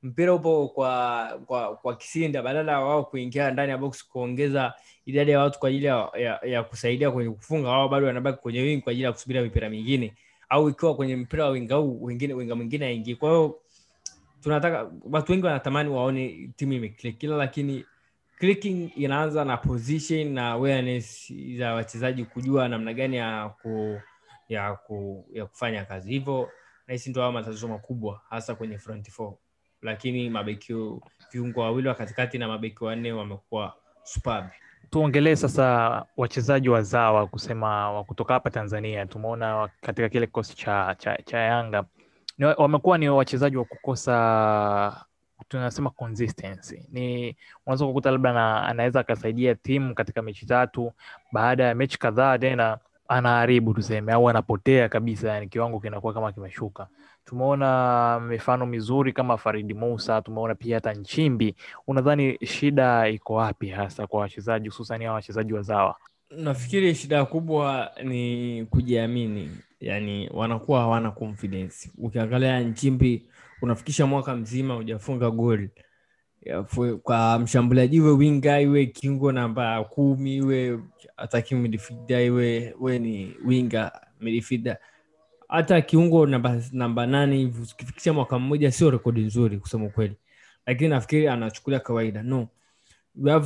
[0.03, 4.73] mpira upo kwa kwa kwa kisinda badala ya wao kuingia ndani ya box kuongeza
[5.05, 8.61] idadi ya watu kwa ajili ya, ya, ya kusaidia kwenye kufunga wao bado wanabaki kwenye
[8.61, 10.13] wing kwa ajili ya kusubiria mipira mingine.
[10.49, 13.59] Au ikiwa kwenye mpira wa winga huu wengine winga mwingine aingie kwa hiyo
[14.43, 17.17] tunataka watu wengi wanatamani waone timu imeclick.
[17.17, 17.85] Kila lakini
[18.39, 23.99] clicking inaanza na position na awareness za wachezaji kujua namna gani ya ku,
[24.49, 26.11] ya ku, ya kufanya kazi.
[26.11, 26.49] Hivyo
[26.87, 29.33] nahisi ndio hao matatizo makubwa hasa kwenye front four
[29.81, 30.73] lakini mabeki
[31.31, 34.45] viungo wawili wa katikati na mabeki wanne wamekuwa superb
[34.89, 39.05] tuongelee sasa wachezaji wazawa kusema wa kutoka hapa Tanzania.
[39.05, 41.83] Tumeona katika kile kikosi cha, cha, cha Yanga
[42.57, 45.05] wamekuwa ni wachezaji wa kukosa
[45.47, 46.85] tunasema consistency.
[46.91, 50.93] Ni unaweza kukuta labda na, anaweza akasaidia timu katika mechi tatu,
[51.31, 56.87] baada ya mechi kadhaa tena anaharibu tuseme, au anapotea kabisa, yani kiwango kinakuwa kama kimeshuka.
[57.29, 61.55] Tumeona mifano mizuri kama Faridi Musa, tumeona pia hata Nchimbi.
[61.87, 65.95] Unadhani shida iko wapi hasa kwa wachezaji hususani hawa wachezaji wazawa?
[66.37, 73.25] nafikiri shida kubwa ni kujiamini yani wanakuwa hawana confidence ukiangalia nchimbi
[73.61, 75.69] unafikisha mwaka mzima hujafunga goli
[77.03, 80.79] kwa mshambuliaji iwe winga iwe kingo namba kumi iwe
[81.17, 84.77] attacking midfielder iwe we ni winga midfielder
[85.49, 90.15] hata kiungo namba namba nane hivi ukifikisha mwaka mmoja sio rekodi nzuri kusema ukweli.
[90.65, 92.23] Lakini nafikiri anachukulia kawaida.
[92.23, 92.47] No.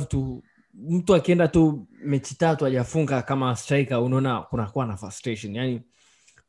[0.08, 0.42] To
[0.74, 5.54] mtu akienda tu mechi tatu ajafunga kama striker unaona kunakuwa na frustration.
[5.56, 5.80] Yani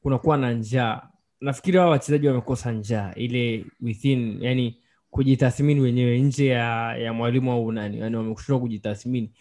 [0.02, 1.02] kunakuwa na njaa.
[1.42, 4.78] Nafikiri hao wachezaji wamekosa njaa ile within yani
[5.10, 8.00] kujitathmini wenyewe nje ya, ya mwalimu au nani.
[8.00, 9.32] Yani wameshindwa kujitathmini.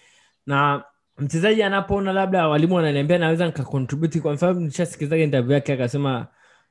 [0.46, 0.84] Na
[1.18, 6.26] mchezaji anapoona labda walimu wananiambia naweza nikakontributi kwa mfano nishasikizaga interview yake akasema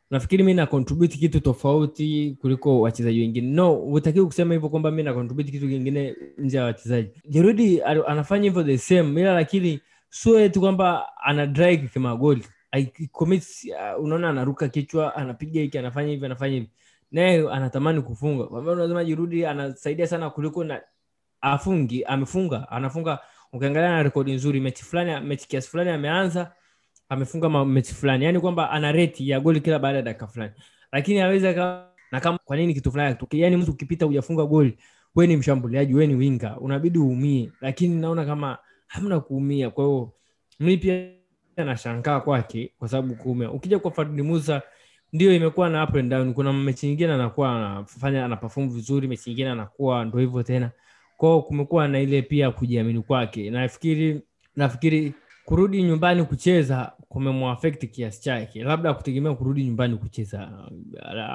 [0.09, 3.47] nafikiri mi nakontributi kitu tofauti kuliko wachezaji wengine.
[3.51, 7.09] No hutakiwi kusema hivyo kwamba mi nakontributi kitu kingine nje ya wachezaji.
[7.29, 9.79] Jerudi anafanya hivyo the same ila lakini
[10.09, 12.43] sio eti kwamba ana drag kimagoli.
[13.19, 16.69] Uh, unaona anaruka kichwa anapiga hiki anafanya hivi anafanya hivi.
[17.11, 18.43] Naye anatamani kufunga.
[18.43, 20.81] Kwa mfano unasema jirudi anasaidia sana kuliko na
[21.41, 23.19] afungi amefunga anafunga
[23.53, 26.51] ukiangalia na rekodi nzuri mechi fulani mechi kiasi fulani ameanza
[27.09, 28.25] amefunga mechi fulani.
[28.25, 30.53] Yani kwamba ana reti ya goli kila baada ya dakika fulani.
[30.91, 31.53] Lakini aweza
[32.11, 34.77] na kama kwa nini kitu fulani yani mtu ukipita hujafunga goli
[35.15, 37.51] wewe ni mshambuliaji wewe ni winga unabidi uumie.
[37.61, 39.69] Lakini naona kama hamna kuumia.
[39.69, 40.11] Kwa hiyo
[40.59, 41.09] mimi pia
[41.57, 43.51] nashangaa kwake kwa sababu kuumia.
[43.51, 44.61] Ukija kwa Fadli Musa
[45.13, 46.33] ndio imekuwa na up and down.
[46.33, 50.71] Kuna mechi nyingine anakuwa anafanya ana vizuri mechi nyingine anakuwa ndo hivyo tena
[51.17, 53.49] kwao kumekuwa na ile pia kujiamini kwake.
[53.49, 54.21] Nafikiri
[54.55, 55.13] nafikiri
[55.45, 58.63] kurudi nyumbani kucheza kumemwafekti kiasi chake.
[58.63, 60.49] Labda kutegemea kurudi nyumbani kucheza.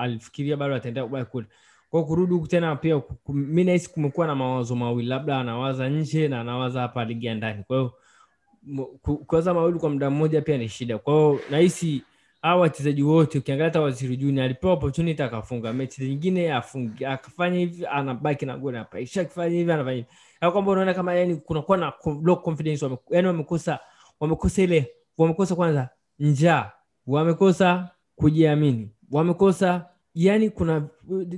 [0.00, 1.46] Alifikiria bado ataendea kubaki kule.
[1.90, 5.08] Kwao kurudi huku tena pia mi nahisi kumekuwa na mawazo mawili.
[5.08, 7.64] Labda anawaza nje na anawaza hapa ligi ya ndani.
[7.64, 10.98] Kwa hiyo mawili kwa muda mmoja pia ni shida.
[10.98, 12.02] Kwa nahisi
[12.42, 16.04] hawa wachezaji wote ukiangalia hata waziri juni alipewa opportunity akafunga mechi.
[16.08, 20.08] Nyingine afungi akafanya hivi anabaki na goli apaisha akifanya hivi anafanya hivi.
[20.40, 23.78] Au kwamba unaona kama yani kunakuwa na low confidence wame, yani wamekosa
[24.20, 26.72] wamekosa ile wamekosa kwanza njaa
[27.06, 29.86] wamekosa kujiamini wamekosa
[30.24, 30.88] yani kuna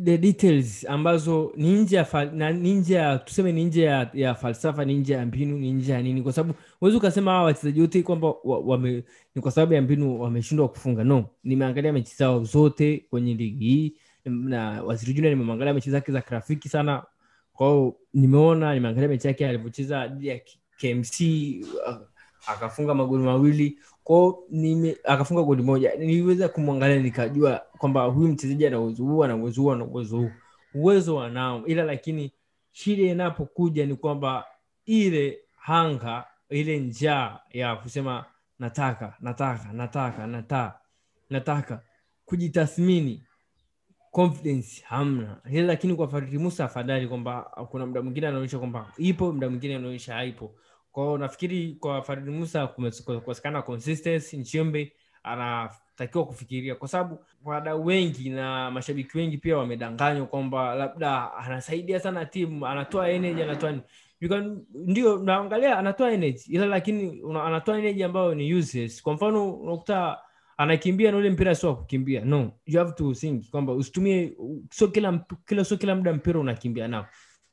[0.04, 4.84] the details ambazo ni nje ya ni nje ya tuseme ni nje ya, ya falsafa
[4.84, 6.22] ni nje ya mbinu ni nje ya nini.
[6.22, 8.78] Kwa sababu huwezi ukasema hawa wachezaji wote kwamba wa,
[9.34, 11.04] ni kwa sababu ya mbinu wameshindwa kufunga.
[11.04, 16.20] No nimeangalia mechi zao zote kwenye ligi hii na waziri junior nimemwangalia mechi zake za
[16.20, 17.02] kirafiki sana.
[17.52, 20.40] Kwao nimeona nimeangalia mechi yake alivyocheza dhidi ya
[20.80, 21.20] kmc
[21.88, 21.96] uh,
[22.46, 25.94] akafunga magoli mawili kwao nime- akafunga goli moja.
[25.94, 30.30] Niliweza kumwangalia nikajua kwamba huyu mchezaji ana uwezo huu ana uwezo huu ana uwezo huu.
[30.74, 32.32] Uwezo wanao ila lakini
[32.72, 34.44] shida inapokuja ni kwamba
[34.86, 38.24] ile hanga ile njaa ya kusema
[38.58, 40.78] nataka nataka nataka nataka
[41.30, 41.82] nataka
[42.24, 43.22] kujitathmini.
[44.10, 45.40] Confidence hamna.
[45.50, 49.76] Ila lakini kwa Fadhili Musa afadhali kwamba kuna mda mwingine anaonyesha kwamba ipo muda mwingine
[49.76, 50.54] anaonyesha haipo
[50.92, 56.74] kwao nafikiri kwa faridi Musa kumekosekana consistency anatakiwa kufikiria.
[56.74, 63.10] Kwa sababu wadau wengi na mashabiki wengi pia wamedanganywa kwamba labda anasaidia sana timu anatoa
[63.10, 63.74] energy anatoa
[64.74, 69.02] ndio naangalia anatoa energy ila lakini anatoa energy ambayo ni useless.
[69.02, 70.18] Kwa mfano unakuta
[70.56, 72.24] anakimbia na ule mpira sio kukimbia.
[72.24, 74.36] No you have to think kwamba usitumie
[74.70, 77.06] sio kila kila sio kila muda mpira unakimbia nao.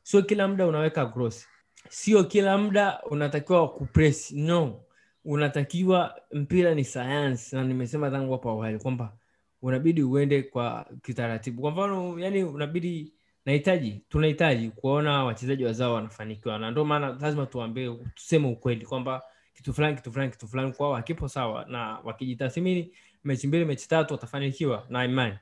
[0.04, 1.48] Sio kila muda unaweka cross
[1.90, 4.32] sio kila muda unatakiwa kupress.
[4.32, 4.80] No.
[5.26, 9.14] Unatakiwa mpira ni sayansi na nimesema tangu hapo awali kwamba
[9.62, 11.62] unabidi uende kwa kitaratibu.
[11.62, 13.14] Kwa mfano yani unabidi
[13.46, 16.60] nahitaji tunahitaji kuona wachezaji wazao wanafanikiwa.
[16.60, 19.22] Na ndio maana lazima tuambie tuseme ukweli kwamba
[19.54, 22.92] kitu fulani kitu fulani kitu fulani kwao hakipo sawa na wakijitathmini
[23.24, 24.86] mechi mbili mechi tatu watafanikiwa.
[24.90, 25.36] Na imani.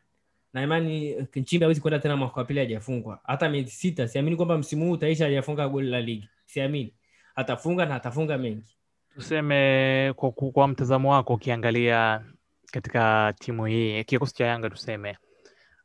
[0.54, 3.20] Na imani nchimbi hawezi kwenda tena mwaka wa pili hajafungwa.
[3.24, 6.94] Hata miezi sita siamini kwamba msimu huu utaisha hajafunga goli la ligi siamini.
[7.36, 8.78] Atafunga na atafunga mengi.
[9.16, 12.26] Tuseme kwa, kwa, mtazamo wako ukiangalia
[12.72, 15.18] katika timu hii kikosi cha Yanga tuseme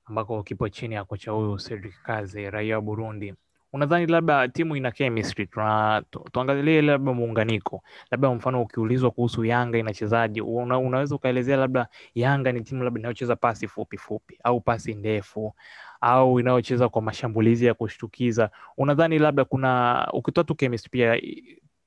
[0.04, 3.34] ambako kipo chini ya kocha huyu Cedric Kaze raia wa Burundi
[3.72, 5.46] unadhani labda timu ina chemistry?
[5.46, 7.82] Tuna tu, tuangalie labda muunganiko.
[8.10, 13.36] Labda mfano ukiulizwa kuhusu Yanga inachezaje una, unaweza ukaelezea labda Yanga ni timu labda inayocheza
[13.36, 15.54] pasi fupi fupi au pasi ndefu
[16.00, 21.20] au inayocheza kwa mashambulizi ya kushtukiza unadhani labda kuna ukitoa tu chemistry pia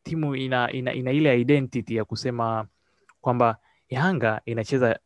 [0.03, 2.67] timu ina, ina, ina ile identity ya kusema
[3.21, 3.57] kwamba
[3.89, 4.99] Yanga inacheza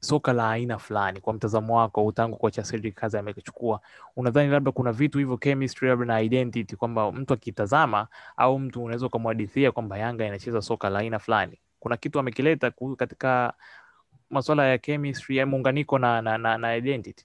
[0.00, 1.20] soka la aina fulani.
[1.20, 2.62] Kwa mtazamo wako, tangu kocha
[2.94, 3.80] Kazi amechukua,
[4.16, 9.06] unadhani labda kuna vitu hivyo chemistry, labda na identity, kwamba mtu akitazama au mtu unaweza
[9.06, 11.58] ukamwadithia kwamba Yanga inacheza soka la aina fulani?
[11.80, 13.52] Kuna kitu amekileta katika
[14.30, 17.24] masuala ya chemistry ya muunganiko na, na, na, na identity?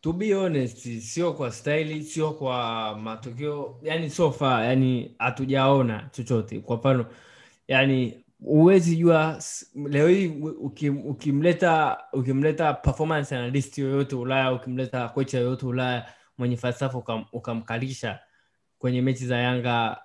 [0.00, 6.60] To be honest sio kwa staili sio kwa matokeo yani so far yani hatujaona chochote.
[6.60, 7.06] Kwa mfano
[7.68, 9.42] yani huwezi jua
[9.90, 10.28] leo hii
[10.60, 16.06] ukim- ukimleta ukimleta performance analyst yoyote ulaya ukimleta kocha yoyote ulaya
[16.38, 18.18] mwenye falsafa ukam, ukamkalisha
[18.78, 20.00] kwenye mechi za yanga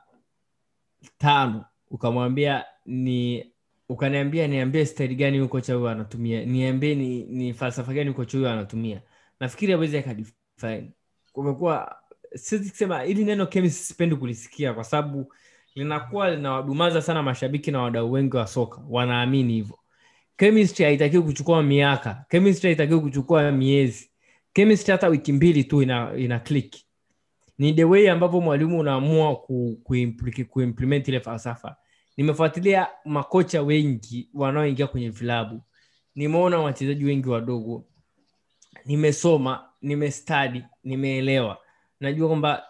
[1.17, 3.45] tano ukamwambia ni
[3.89, 8.49] ukaniambia niambie staili gani huyu kocha huyo anatumia niambie ni, ni falsafa gani kocha huyo
[8.51, 9.01] anatumia
[9.39, 10.91] nafikiri awezi akadefine
[11.31, 11.95] kumekuwa
[12.35, 15.33] siwezi kusema hili neno chemistry sipendi kulisikia kwa sababu
[15.75, 18.81] linakuwa linawadumaza sana mashabiki na wadau wengi wa soka.
[18.89, 19.79] Wanaamini hivyo.
[20.37, 22.25] Chemistry haitakiwi kuchukua miaka.
[22.29, 24.09] Chemistry haitakiwi kuchukua miezi.
[24.53, 26.75] Chemistry hata wiki mbili tu ina, ina click.
[27.57, 29.81] Ni the way ambavyo mwalimu unaamua ku,
[30.49, 31.75] kuimplement ile falsafa.
[32.17, 35.61] Nimefuatilia makocha wengi wanaoingia kwenye vilabu.
[36.15, 37.85] Nimeona wachezaji wengi wadogo
[38.85, 41.57] nimesoma nimestadi nimeelewa.
[41.99, 42.63] Najua kwamba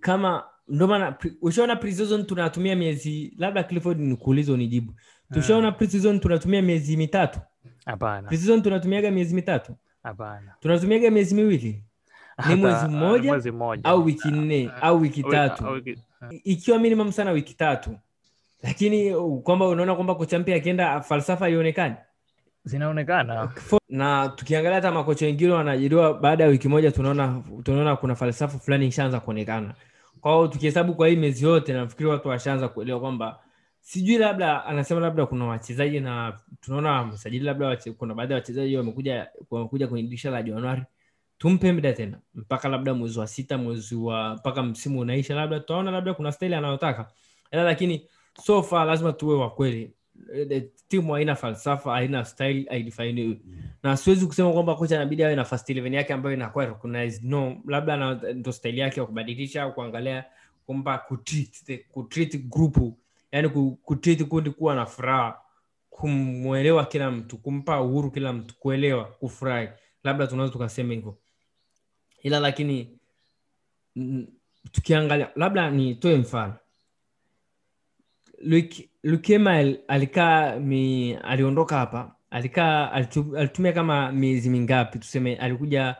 [0.00, 4.94] kama maana ushaona pre-season tunatumia miezi labda clifford nikuuliza unijibu.
[5.32, 7.40] Tushaona pre-season tunatumia miezi mitatu?
[7.84, 8.28] Hapana.
[8.28, 9.74] Pre-season tunatumiaga miezi mitatu?
[10.02, 10.54] Hapana.
[10.60, 11.84] Tunatumiaga miezi miwili?
[12.48, 13.40] Ni mwezi mmoja
[13.84, 15.66] au wiki nne au wiki tatu?
[15.66, 15.80] au
[16.44, 17.96] ikiwa minimum sana wiki tatu.
[18.62, 21.94] Lakini uh, kwamba unaona kwamba kocha mpya akienda falsafa haionekani
[22.64, 23.52] zinaonekana.
[23.88, 28.86] Na tukiangalia hata makocha wengine wanaajiriwa baada ya wiki moja tunaona tunaona kuna falsafa fulani
[28.86, 29.74] ishaanza kuonekana.
[30.20, 33.38] Kwao tukihesabu kwa hii miezi yote nafikiri watu washaanza kuelewa kwamba
[33.80, 38.76] sijui labda anasema labda kuna wachezaji na tunaona msajili labda wache, kuna baadhi ya wachezaji
[38.76, 40.82] wamekuja wamekuja kwenye dirisha la januari.
[41.38, 45.90] Tumpe mda tena mpaka labda mwezi wa sita mwezi wa mpaka msimu unaisha labda tutaona
[45.90, 47.10] labda kuna staili anayotaka.
[47.52, 48.08] Ila lakini
[48.42, 49.90] sofa lazima tuwe wa kweli Eh,
[50.88, 53.40] timu haina falsafa haina style haidifainiwi
[53.82, 57.24] na siwezi kusema kwamba kocha anabidi awe na first 11 yake ambayo inakuwa recognized.
[57.24, 60.24] No labda ndo style yake ya kubadilisha kuangalia
[60.66, 62.38] kwamba kutreat kutreat
[63.32, 63.48] yani
[63.82, 65.38] kutreat kundi kuwa na furaha
[65.90, 69.68] kumwelewa kila mtu kumpa uhuru kila mtu kuelewa kufurahi.
[70.04, 71.18] Labda tunaweza tukasema hivyo.
[72.22, 72.98] Ila lakini
[74.72, 76.54] tukiangalia labda nitoe mfano.
[78.44, 82.14] Luik- lukema al- alikaa mi, aliondoka hapa.
[82.30, 85.96] Alikaa alitu- alitumia kama miezi mingapi tuseme alikuja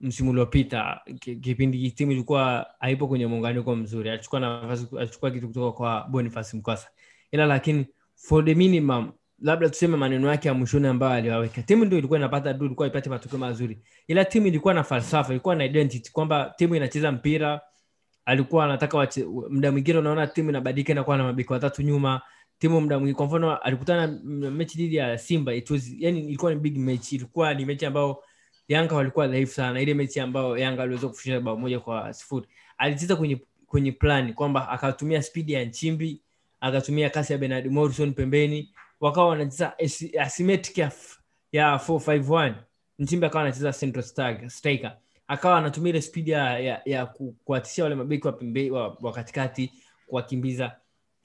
[0.00, 1.00] msimu uliopita.
[1.20, 4.10] Kipindi timu ilikuwa haipo kwenye muunganiko mzuri.
[4.10, 6.88] Alichukua nafasi alichukua kitu kutoka kwa boniface mkwasa.
[7.32, 9.12] Ila lakini for the minimum
[9.42, 11.62] labda tuseme maneno yake ya mwishoni ambayo aliwaweka.
[11.62, 13.78] Timu ndio ilikuwa inapata du ilikuwa ipate matokeo mazuri.
[14.08, 17.60] Ila timu ilikuwa na falsafa ilikuwa na identity kwamba timu inacheza mpira.
[18.24, 19.08] Alikuwa anataka
[19.50, 22.20] muda mwingine unaona timu inabadilika inakuwa na mabeki watatu nyuma
[22.64, 23.14] timu muda mwingi.
[23.14, 24.06] Kwa mfano alikutana
[24.50, 25.54] mechi dhidi ya simba.
[25.54, 28.22] It was, yani ilikuwa ni big mechi ilikuwa ni mechi ambayo
[28.68, 32.46] yanga walikuwa dhaifu sana ile mechi ambayo yanga aliweza kushinda bao moja kwa sifuri.
[32.78, 36.20] Alicheza kwenye kwenye plani kwamba akatumia spidi ya nchimbi
[36.60, 39.72] akatumia kasi ya benard morrison pembeni wakawa wanacheza
[40.20, 40.92] asymmetric ya,
[41.52, 42.54] ya 451
[42.98, 44.04] nchimbi akawa anacheza central
[44.48, 44.96] striker-
[45.28, 48.38] akawa anatumia ile spidi ya, ya, ya ku- kuwatishia wale mabeki wa
[48.70, 49.72] wa, wa katikati
[50.06, 50.76] kuwakimbiza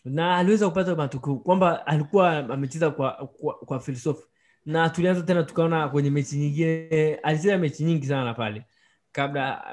[0.09, 4.23] na aliweza kupata matokeo kwamba alikuwa amecheza kwa, kwa, kwa filosofi
[4.65, 8.63] na tulianza tena tukaona kwenye mechi nyingine alicheza mechi nyingi sana pale.
[9.11, 9.63] Kabla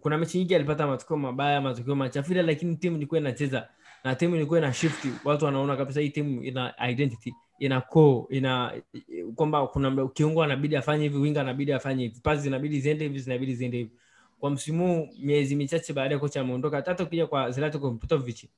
[0.00, 3.68] kuna mechi nyingi alipata matokeo mabaya matokeo machafila lakini timu ilikuwa inacheza.
[4.04, 8.72] Na timu ilikuwa ina shift watu wanaona kabisa hii timu ina identity ina core ina
[9.34, 13.54] kwamba kuna kiungo anabidi afanye hivi winga anabidi afanye hivi pasi zinabidi ziende hivi zinabidi
[13.54, 13.90] ziende hivi.
[14.40, 16.76] Kwa msimu miezi michache baada ya kocha ameondoka.
[16.76, 18.48] Hata ukija kwa Zlatan Ibrahimovic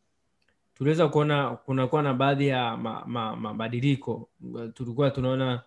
[0.78, 4.28] tuliweza kuona kunakuwa na baadhi ya ma- ma- mabadiliko.
[4.74, 5.62] Tulikuwa tunaona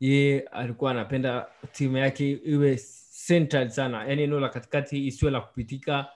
[0.00, 2.80] yeye alikuwa anapenda timu yake iwe
[3.26, 4.04] centered sana.
[4.08, 6.06] Yani eneo la katikati isiwe la kupitika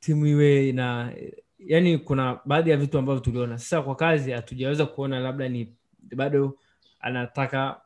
[0.00, 1.12] timu iwe na
[1.58, 3.58] yani kuna baadhi ya vitu ambavyo tuliona.
[3.58, 5.74] Sasa kwa kazi hatujaweza kuona labda ni
[6.16, 6.58] bado
[7.00, 7.80] anataka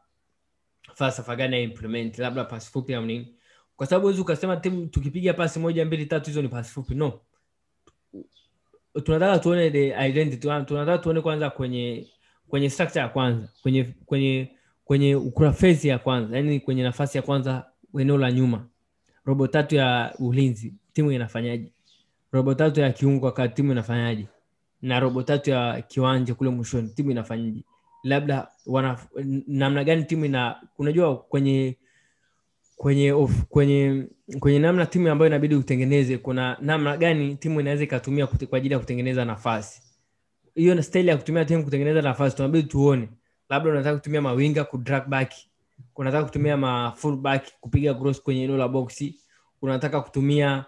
[0.95, 3.35] falsafa gani ya implement labda pasi fupi au nini.
[3.77, 6.95] Kwa sababu huwezi ukasema timu tukipiga pasi moja mbili tatu hizo ni pasi fupi.
[6.95, 7.21] No
[9.05, 12.07] tunataka tuone the identity tunataka tuone kwanza kwenye
[12.49, 14.51] kwenye structure ya kwanza kwenye kwenye
[14.85, 17.67] kwenye ukurafezi ya kwanza yani kwenye nafasi ya kwanza
[18.01, 18.67] eneo la nyuma.
[19.25, 21.73] Robo tatu ya ulinzi timu inafanyaje?
[22.33, 24.27] Robo tatu ya kiungo kwa timu inafanyaje?
[24.83, 27.65] Na robo tatu ya kiwanja kule mwishoni timu inafanyaje?
[28.05, 28.99] Labda wana
[29.47, 31.77] namna gani timu ina unajua kwenye
[32.77, 34.07] kwenye of, kwenye
[34.41, 38.79] kwenye namna timu ambayo inabidi utengeneze kuna namna gani timu inaweza ikatumia kwa ajili ya
[38.81, 39.83] kutengeneza nafasi?
[40.55, 43.09] Hiyo na style ya kutumia timu kutengeneza nafasi tunabidi tuone.
[43.49, 45.33] Labda unataka kutumia mawinga ku drag back
[45.97, 49.21] unataka kutumia ma full back kupiga cross kwenye eneo la boxi
[49.63, 50.65] unataka kutumia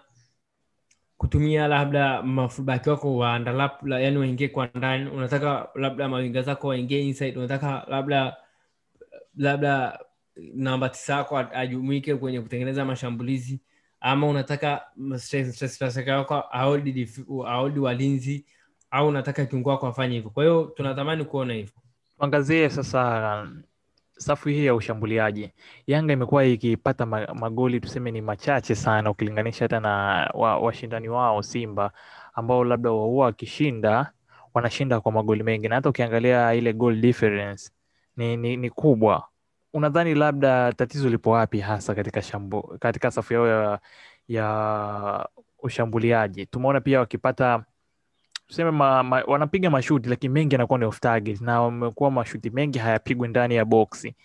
[1.17, 6.67] kutumia labda mafulbaki wako wa underlap la, yani waingie kwa ndani unataka labda mawinga zako
[6.67, 8.35] waingie inside unataka labda
[9.37, 9.99] labda
[10.53, 13.59] namba tisa yako ajumuike kwenye kutengeneza mashambulizi
[14.01, 14.81] ama unataka
[17.45, 18.45] ahold walinzi
[18.91, 20.29] au unataka kiungo wako afanye hivyo.
[20.29, 21.73] Kwa hiyo tunatamani kuona hivyo.
[22.17, 23.47] Tuangazie sasa
[24.17, 25.51] safu hii ya ushambuliaji.
[25.87, 29.89] Yanga imekuwa ikipata magoli tuseme ni machache sana ukilinganisha hata na
[30.33, 31.91] wa- washindani wao simba
[32.33, 34.11] ambao labda huwa wakishinda
[34.53, 35.67] wanashinda kwa magoli mengi.
[35.67, 37.71] Na hata ukiangalia ile goal difference
[38.17, 39.27] ni, ni, ni kubwa
[39.73, 43.79] unadhani labda tatizo lipo wapi hasa katika shambu, katika safu yao ya,
[44.27, 46.45] ya ushambuliaji?
[46.45, 47.63] Tumeona pia wakipata
[48.47, 52.79] tuseme ma, ma, wanapiga mashuti lakini mengi yanakuwa ni off target na wamekuwa mashuti mengi
[52.79, 54.15] hayapigwi ndani ya boksi.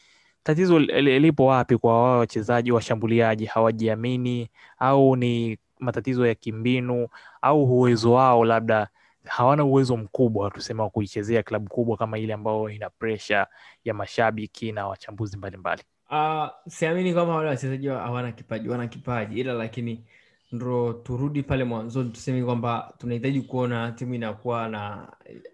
[0.43, 3.45] Tatizo li- li- lipo wapi kwa wao wachezaji washambuliaji?
[3.47, 7.09] Hawajiamini au ni matatizo ya kimbinu
[7.43, 8.89] au uwezo wao labda
[9.27, 13.47] hawana uwezo mkubwa tuseme wa kuichezea klabu kubwa kama ile ambayo ina presha
[13.85, 19.53] ya mashabiki na wachambuzi mbalimbali Uh, siamini kama wale wachezaji hawana kipaji, wana kipaji, ila
[19.53, 20.05] lakini
[20.53, 25.13] ndo turudi pale mwanzoni, tuseme kwamba tunahitaji kuona timu inakuwa na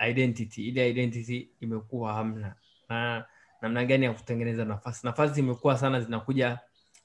[0.09, 0.69] identity.
[0.69, 2.55] Ile identity imekuwa hamna,
[2.89, 3.25] na
[3.63, 5.07] namna gani ya kutengeneza nafasi.
[5.07, 6.59] Nafasi zimekuwa sana zinakuja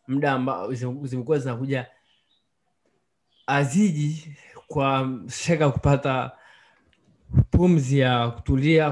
[0.07, 1.87] muda ambao zimekuwa zinakuja
[3.47, 4.37] aziji
[4.67, 6.31] kwa shaka kupata
[7.51, 8.91] pumzi ya kutulia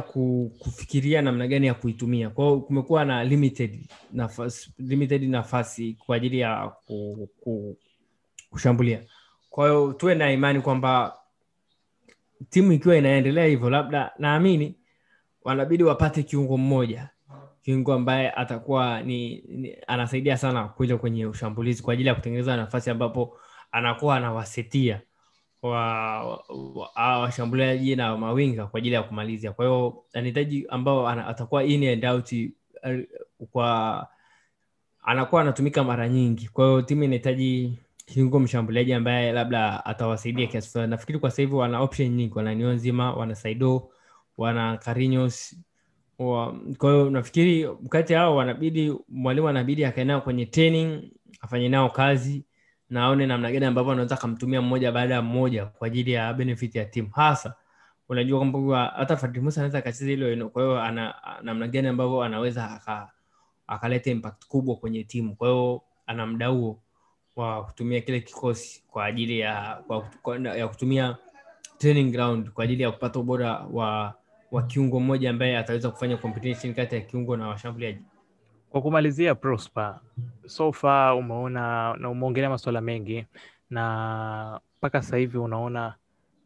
[0.59, 2.29] kufikiria namna gani ya kuitumia.
[2.29, 3.79] Kwao kumekuwa na limited
[4.13, 7.77] nafasi, limited nafasi kwa ajili ya ku, ku,
[8.49, 9.01] kushambulia.
[9.49, 11.17] Kwa hiyo tuwe na imani kwamba
[12.49, 14.75] timu ikiwa inaendelea hivyo labda naamini
[15.43, 17.09] wanabidi wapate kiungo mmoja
[17.61, 22.89] kiungo ambaye atakuwa ni, ni anasaidia sana kuja kwenye ushambulizi kwa ajili ya kutengeneza nafasi
[22.89, 23.37] ambapo
[23.71, 25.01] anakuwa anawasetia
[25.69, 26.43] wa-
[26.95, 29.51] wa- washambuliaji na mawinga kwa ajili ya kumalizia.
[29.51, 33.07] Kwa hiyo anahitaji ambao ana, atakuwa in and out eh,
[33.51, 34.07] kwa
[35.03, 36.47] anakuwa anatumika mara nyingi.
[36.47, 40.89] Kwa hiyo timu inahitaji kiungo mshambuliaji ambaye labda atawasaidia kiasi fulani.
[40.91, 43.89] Nafikiri kwa sasa wana option nyingi, wana Niyonzima, wana Saido,
[44.37, 45.55] wana Carlinhos.
[46.19, 51.11] Wa- Kwa hiyo nafikiri kati hao wanabidi mwalimu anabidi akae nao kwenye training,
[51.41, 52.43] afanye nao kazi
[52.93, 56.75] na aone namna gani ambavyo anaweza akamtumia mmoja baada ya mmoja kwa ajili ya benefit
[56.75, 57.53] ya timu hasa
[58.09, 63.11] unajua kwamba hata Fadlu anaweza akacheza hilo eneo kwa ana namna gani ambavyo anaweza aka
[63.67, 66.79] akaleta impact kubwa kwenye timu kwa hiyo ana muda huo
[67.35, 71.17] wa kutumia kile kikosi kwa ajili ya kwa, kwa, ya kutumia
[71.77, 74.13] training ground kwa ajili ya kupata ubora wa
[74.51, 78.01] wa kiungo mmoja ambaye ataweza kufanya competition kati ya kiungo na washambuliaji
[78.73, 79.99] Kwa kumalizia, Prosper,
[80.45, 83.25] so far umeona na umeongelea masuala mengi,
[83.69, 85.95] na mpaka sasa hivi unaona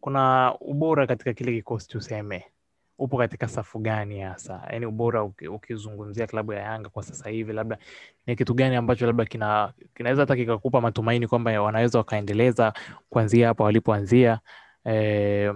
[0.02, 2.44] kuna ubora katika kile kikosi, tuseme
[2.98, 4.62] upo katika safu gani hasa?
[4.72, 7.78] Yaani ubora ukizungumzia klabu ya Yanga kwa sasa hivi, labda
[8.26, 12.74] ni kitu gani ambacho labda kina kinaweza hata kikakupa matumaini kwamba wanaweza wakaendeleza
[13.10, 14.40] kuanzia hapa walipoanzia
[14.86, 15.54] eh,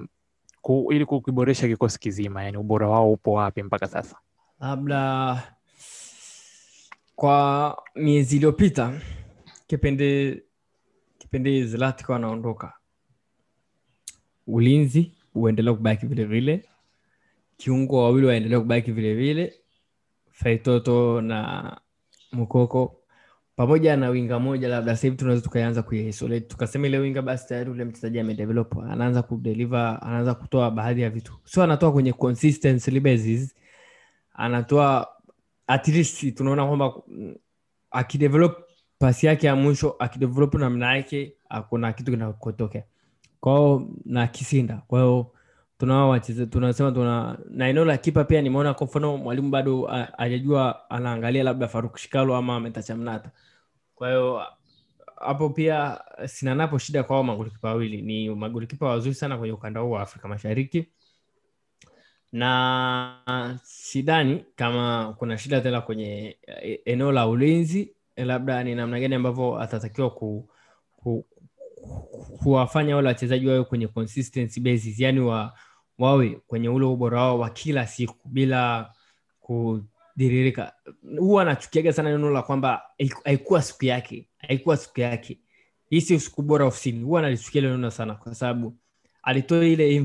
[0.90, 4.16] ili kukiboresha kikosi kizima, yaani ubora wao upo wapi mpaka sasa?
[4.60, 5.38] labda
[7.22, 8.94] kwa miezi iliyopita
[9.68, 10.42] kipindi
[11.18, 12.74] kipindi Zlatko anaondoka,
[14.48, 16.66] ulinzi uendelea kubaki vile vile,
[17.58, 19.54] kiungo wawili waendelea kubaki vile vile,
[20.32, 21.78] Faitoto na
[22.32, 22.98] mkoko
[23.56, 26.40] pamoja na winga moja, labda sahivi hivi tunaweza tukaanza kuisolate.
[26.48, 31.34] Tukasema ile winga basi tayari ule mchezaji amedevelop, anaanza kudeliver, anaanza kutoa baadhi ya vitu,
[31.44, 33.56] sio anatoa kwenye consistency basis,
[34.34, 35.21] anatoa
[35.72, 36.94] at least tunaona kwamba
[37.92, 38.58] akidevelop
[39.00, 41.34] pasi yake ya mwisho akidevelop namna yake
[41.70, 42.84] kuna kitu kinakotokea.
[43.40, 44.82] Kwao na kisinda.
[44.88, 45.26] Kwa
[46.50, 51.68] tunasema tuna na eneo la kipa pia nimeona kwa mfano mwalimu bado ajajua anaangalia labda
[51.68, 53.32] Faruk Shikalo ama Metacha Mnata
[55.16, 58.02] hapo pia sinanapo shida kwa magolikipa wawili.
[58.02, 60.88] Ni magolikipa wazuri sana kwenye ukanda huu wa Afrika Mashariki
[62.32, 69.16] na sidhani kama kuna shida tena kwenye eh, eneo la ulinzi labda ni namna gani
[69.16, 70.50] ambavyo atatakiwa ku,
[70.98, 71.26] ku,
[72.44, 75.54] kuwafanya wale wachezaji wawe kwenye consistency basis yani wa,
[76.00, 78.94] wawe kwenye ule ubora wao wa kila siku bila
[79.40, 80.74] kudiririka
[81.20, 85.40] huwa anachukiaga sana neno la kwamba haiku- haikuwa siku yake haikuwa siku yake.
[85.90, 87.04] Hii sio siku bora ofisini.
[87.04, 88.78] Huwa analichukia neno sana kwa sababu
[89.24, 89.96] alitoa ile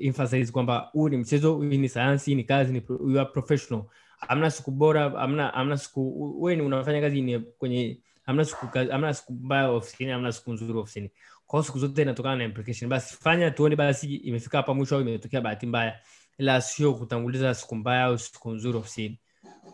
[0.00, 3.84] emphasis, kwamba huu ni mchezo hii ni sayansi ni kazi ni you are professional.
[4.28, 9.32] Amna siku bora amna amna siku wewe unafanya kazi ni kwenye amna siku amna siku
[9.32, 11.10] mbaya ofisini amna siku nzuri ofisini.
[11.46, 12.90] Kwa siku zote inatokana na implication.
[12.90, 16.00] Basi fanya tuone basi imefika hapa mwisho au imetokea bahati mbaya.
[16.38, 19.20] Ila sio kutanguliza siku mbaya au siku nzuri ofisini.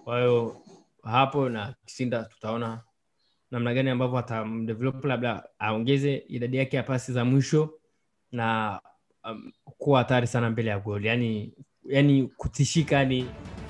[0.05, 0.57] Kwa hiyo
[1.03, 2.81] hapo na kisinda tutaona
[3.51, 7.75] namna gani ambavyo atamdevelop labda aongeze idadi yake ya pasi za mwisho
[8.33, 8.81] na
[9.31, 11.07] um, kuwa hatari sana mbele ya goli.
[11.09, 11.53] Yani
[11.87, 13.27] yani kutishika yani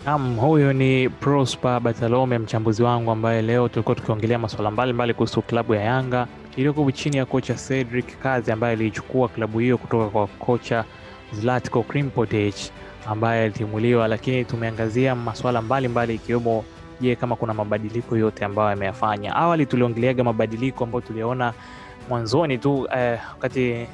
[0.06, 5.74] Naam, huyu ni Prosper Batalome, mchambuzi wangu ambaye leo tulikuwa tukiongelea masuala mbalimbali kuhusu klabu
[5.74, 6.26] ya Yanga.
[6.56, 10.84] Iliyoko chini ya kocha Cedric Kazi ambaye aliichukua klabu hiyo kutoka kwa kocha
[11.32, 12.70] Zlatko Krimpotich
[13.06, 16.64] ambaye alitimuliwa, lakini tumeangazia masuala mbalimbali ikiwemo
[17.00, 19.36] je, kama kuna mabadiliko yote ambayo ameyafanya.
[19.36, 21.52] Awali tuliongeleaga mabadiliko ambayo tuliona
[22.08, 23.86] mwanzoni tu eh, wakati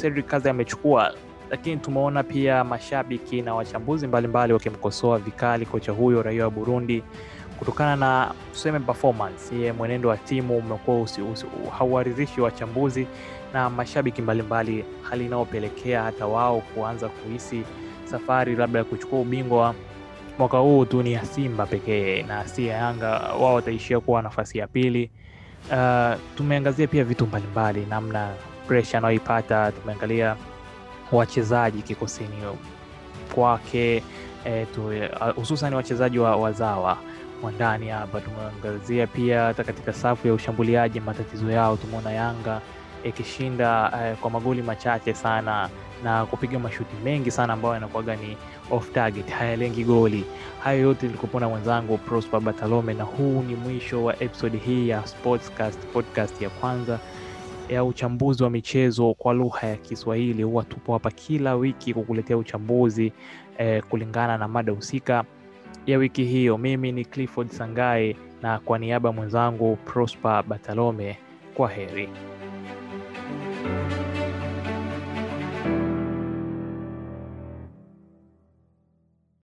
[0.00, 1.12] Cedric amechukua
[1.50, 7.02] lakini tumeona pia mashabiki na wachambuzi mbalimbali wakimkosoa vikali kocha huyo raia wa Burundi
[7.58, 9.56] kutokana na tuseme performance.
[9.56, 11.06] Ye mwenendo wa timu umekuwa
[11.78, 13.06] hauwaridhishi wachambuzi
[13.52, 17.62] na mashabiki mbalimbali, hali inayopelekea hata wao kuanza kuhisi
[18.04, 19.74] safari labda ya kuchukua ubingwa
[20.38, 24.58] mwaka huu tu ni ya Simba pekee na si ya Yanga, wao wataishia kuwa nafasi
[24.58, 25.10] ya pili.
[25.72, 28.30] Uh, tumeangazia pia vitu mbalimbali, namna
[28.68, 30.36] presha anayoipata, tumeangalia
[31.12, 32.36] wachezaji kikosini
[33.34, 34.02] kwake
[35.36, 36.98] hususan eh, wachezaji wa wazawa
[37.42, 38.20] wa ndani hapa.
[38.20, 41.76] Tumeangazia pia hata katika safu ya ushambuliaji matatizo yao.
[41.76, 42.60] Tumeona Yanga
[43.04, 45.68] ikishinda eh, kwa magoli machache sana
[46.04, 48.36] na kupiga mashuti mengi sana ambayo yanakuwaga ni
[48.70, 50.24] off target, hayalengi goli.
[50.64, 55.06] Hayo yote ilikuwa na mwenzangu Prosper Batalome, na huu ni mwisho wa episode hii ya
[55.06, 56.98] Sportscast, podcast ya kwanza
[57.68, 60.42] ya uchambuzi wa michezo kwa lugha ya Kiswahili.
[60.42, 63.12] Huwa tupo hapa kila wiki kukuletea uchambuzi
[63.58, 65.24] eh, kulingana na mada husika
[65.86, 66.58] ya wiki hiyo.
[66.58, 71.18] Mimi ni Clifford Sangai na kwa niaba mwenzangu Prosper Batalome,
[71.54, 72.08] kwa heri.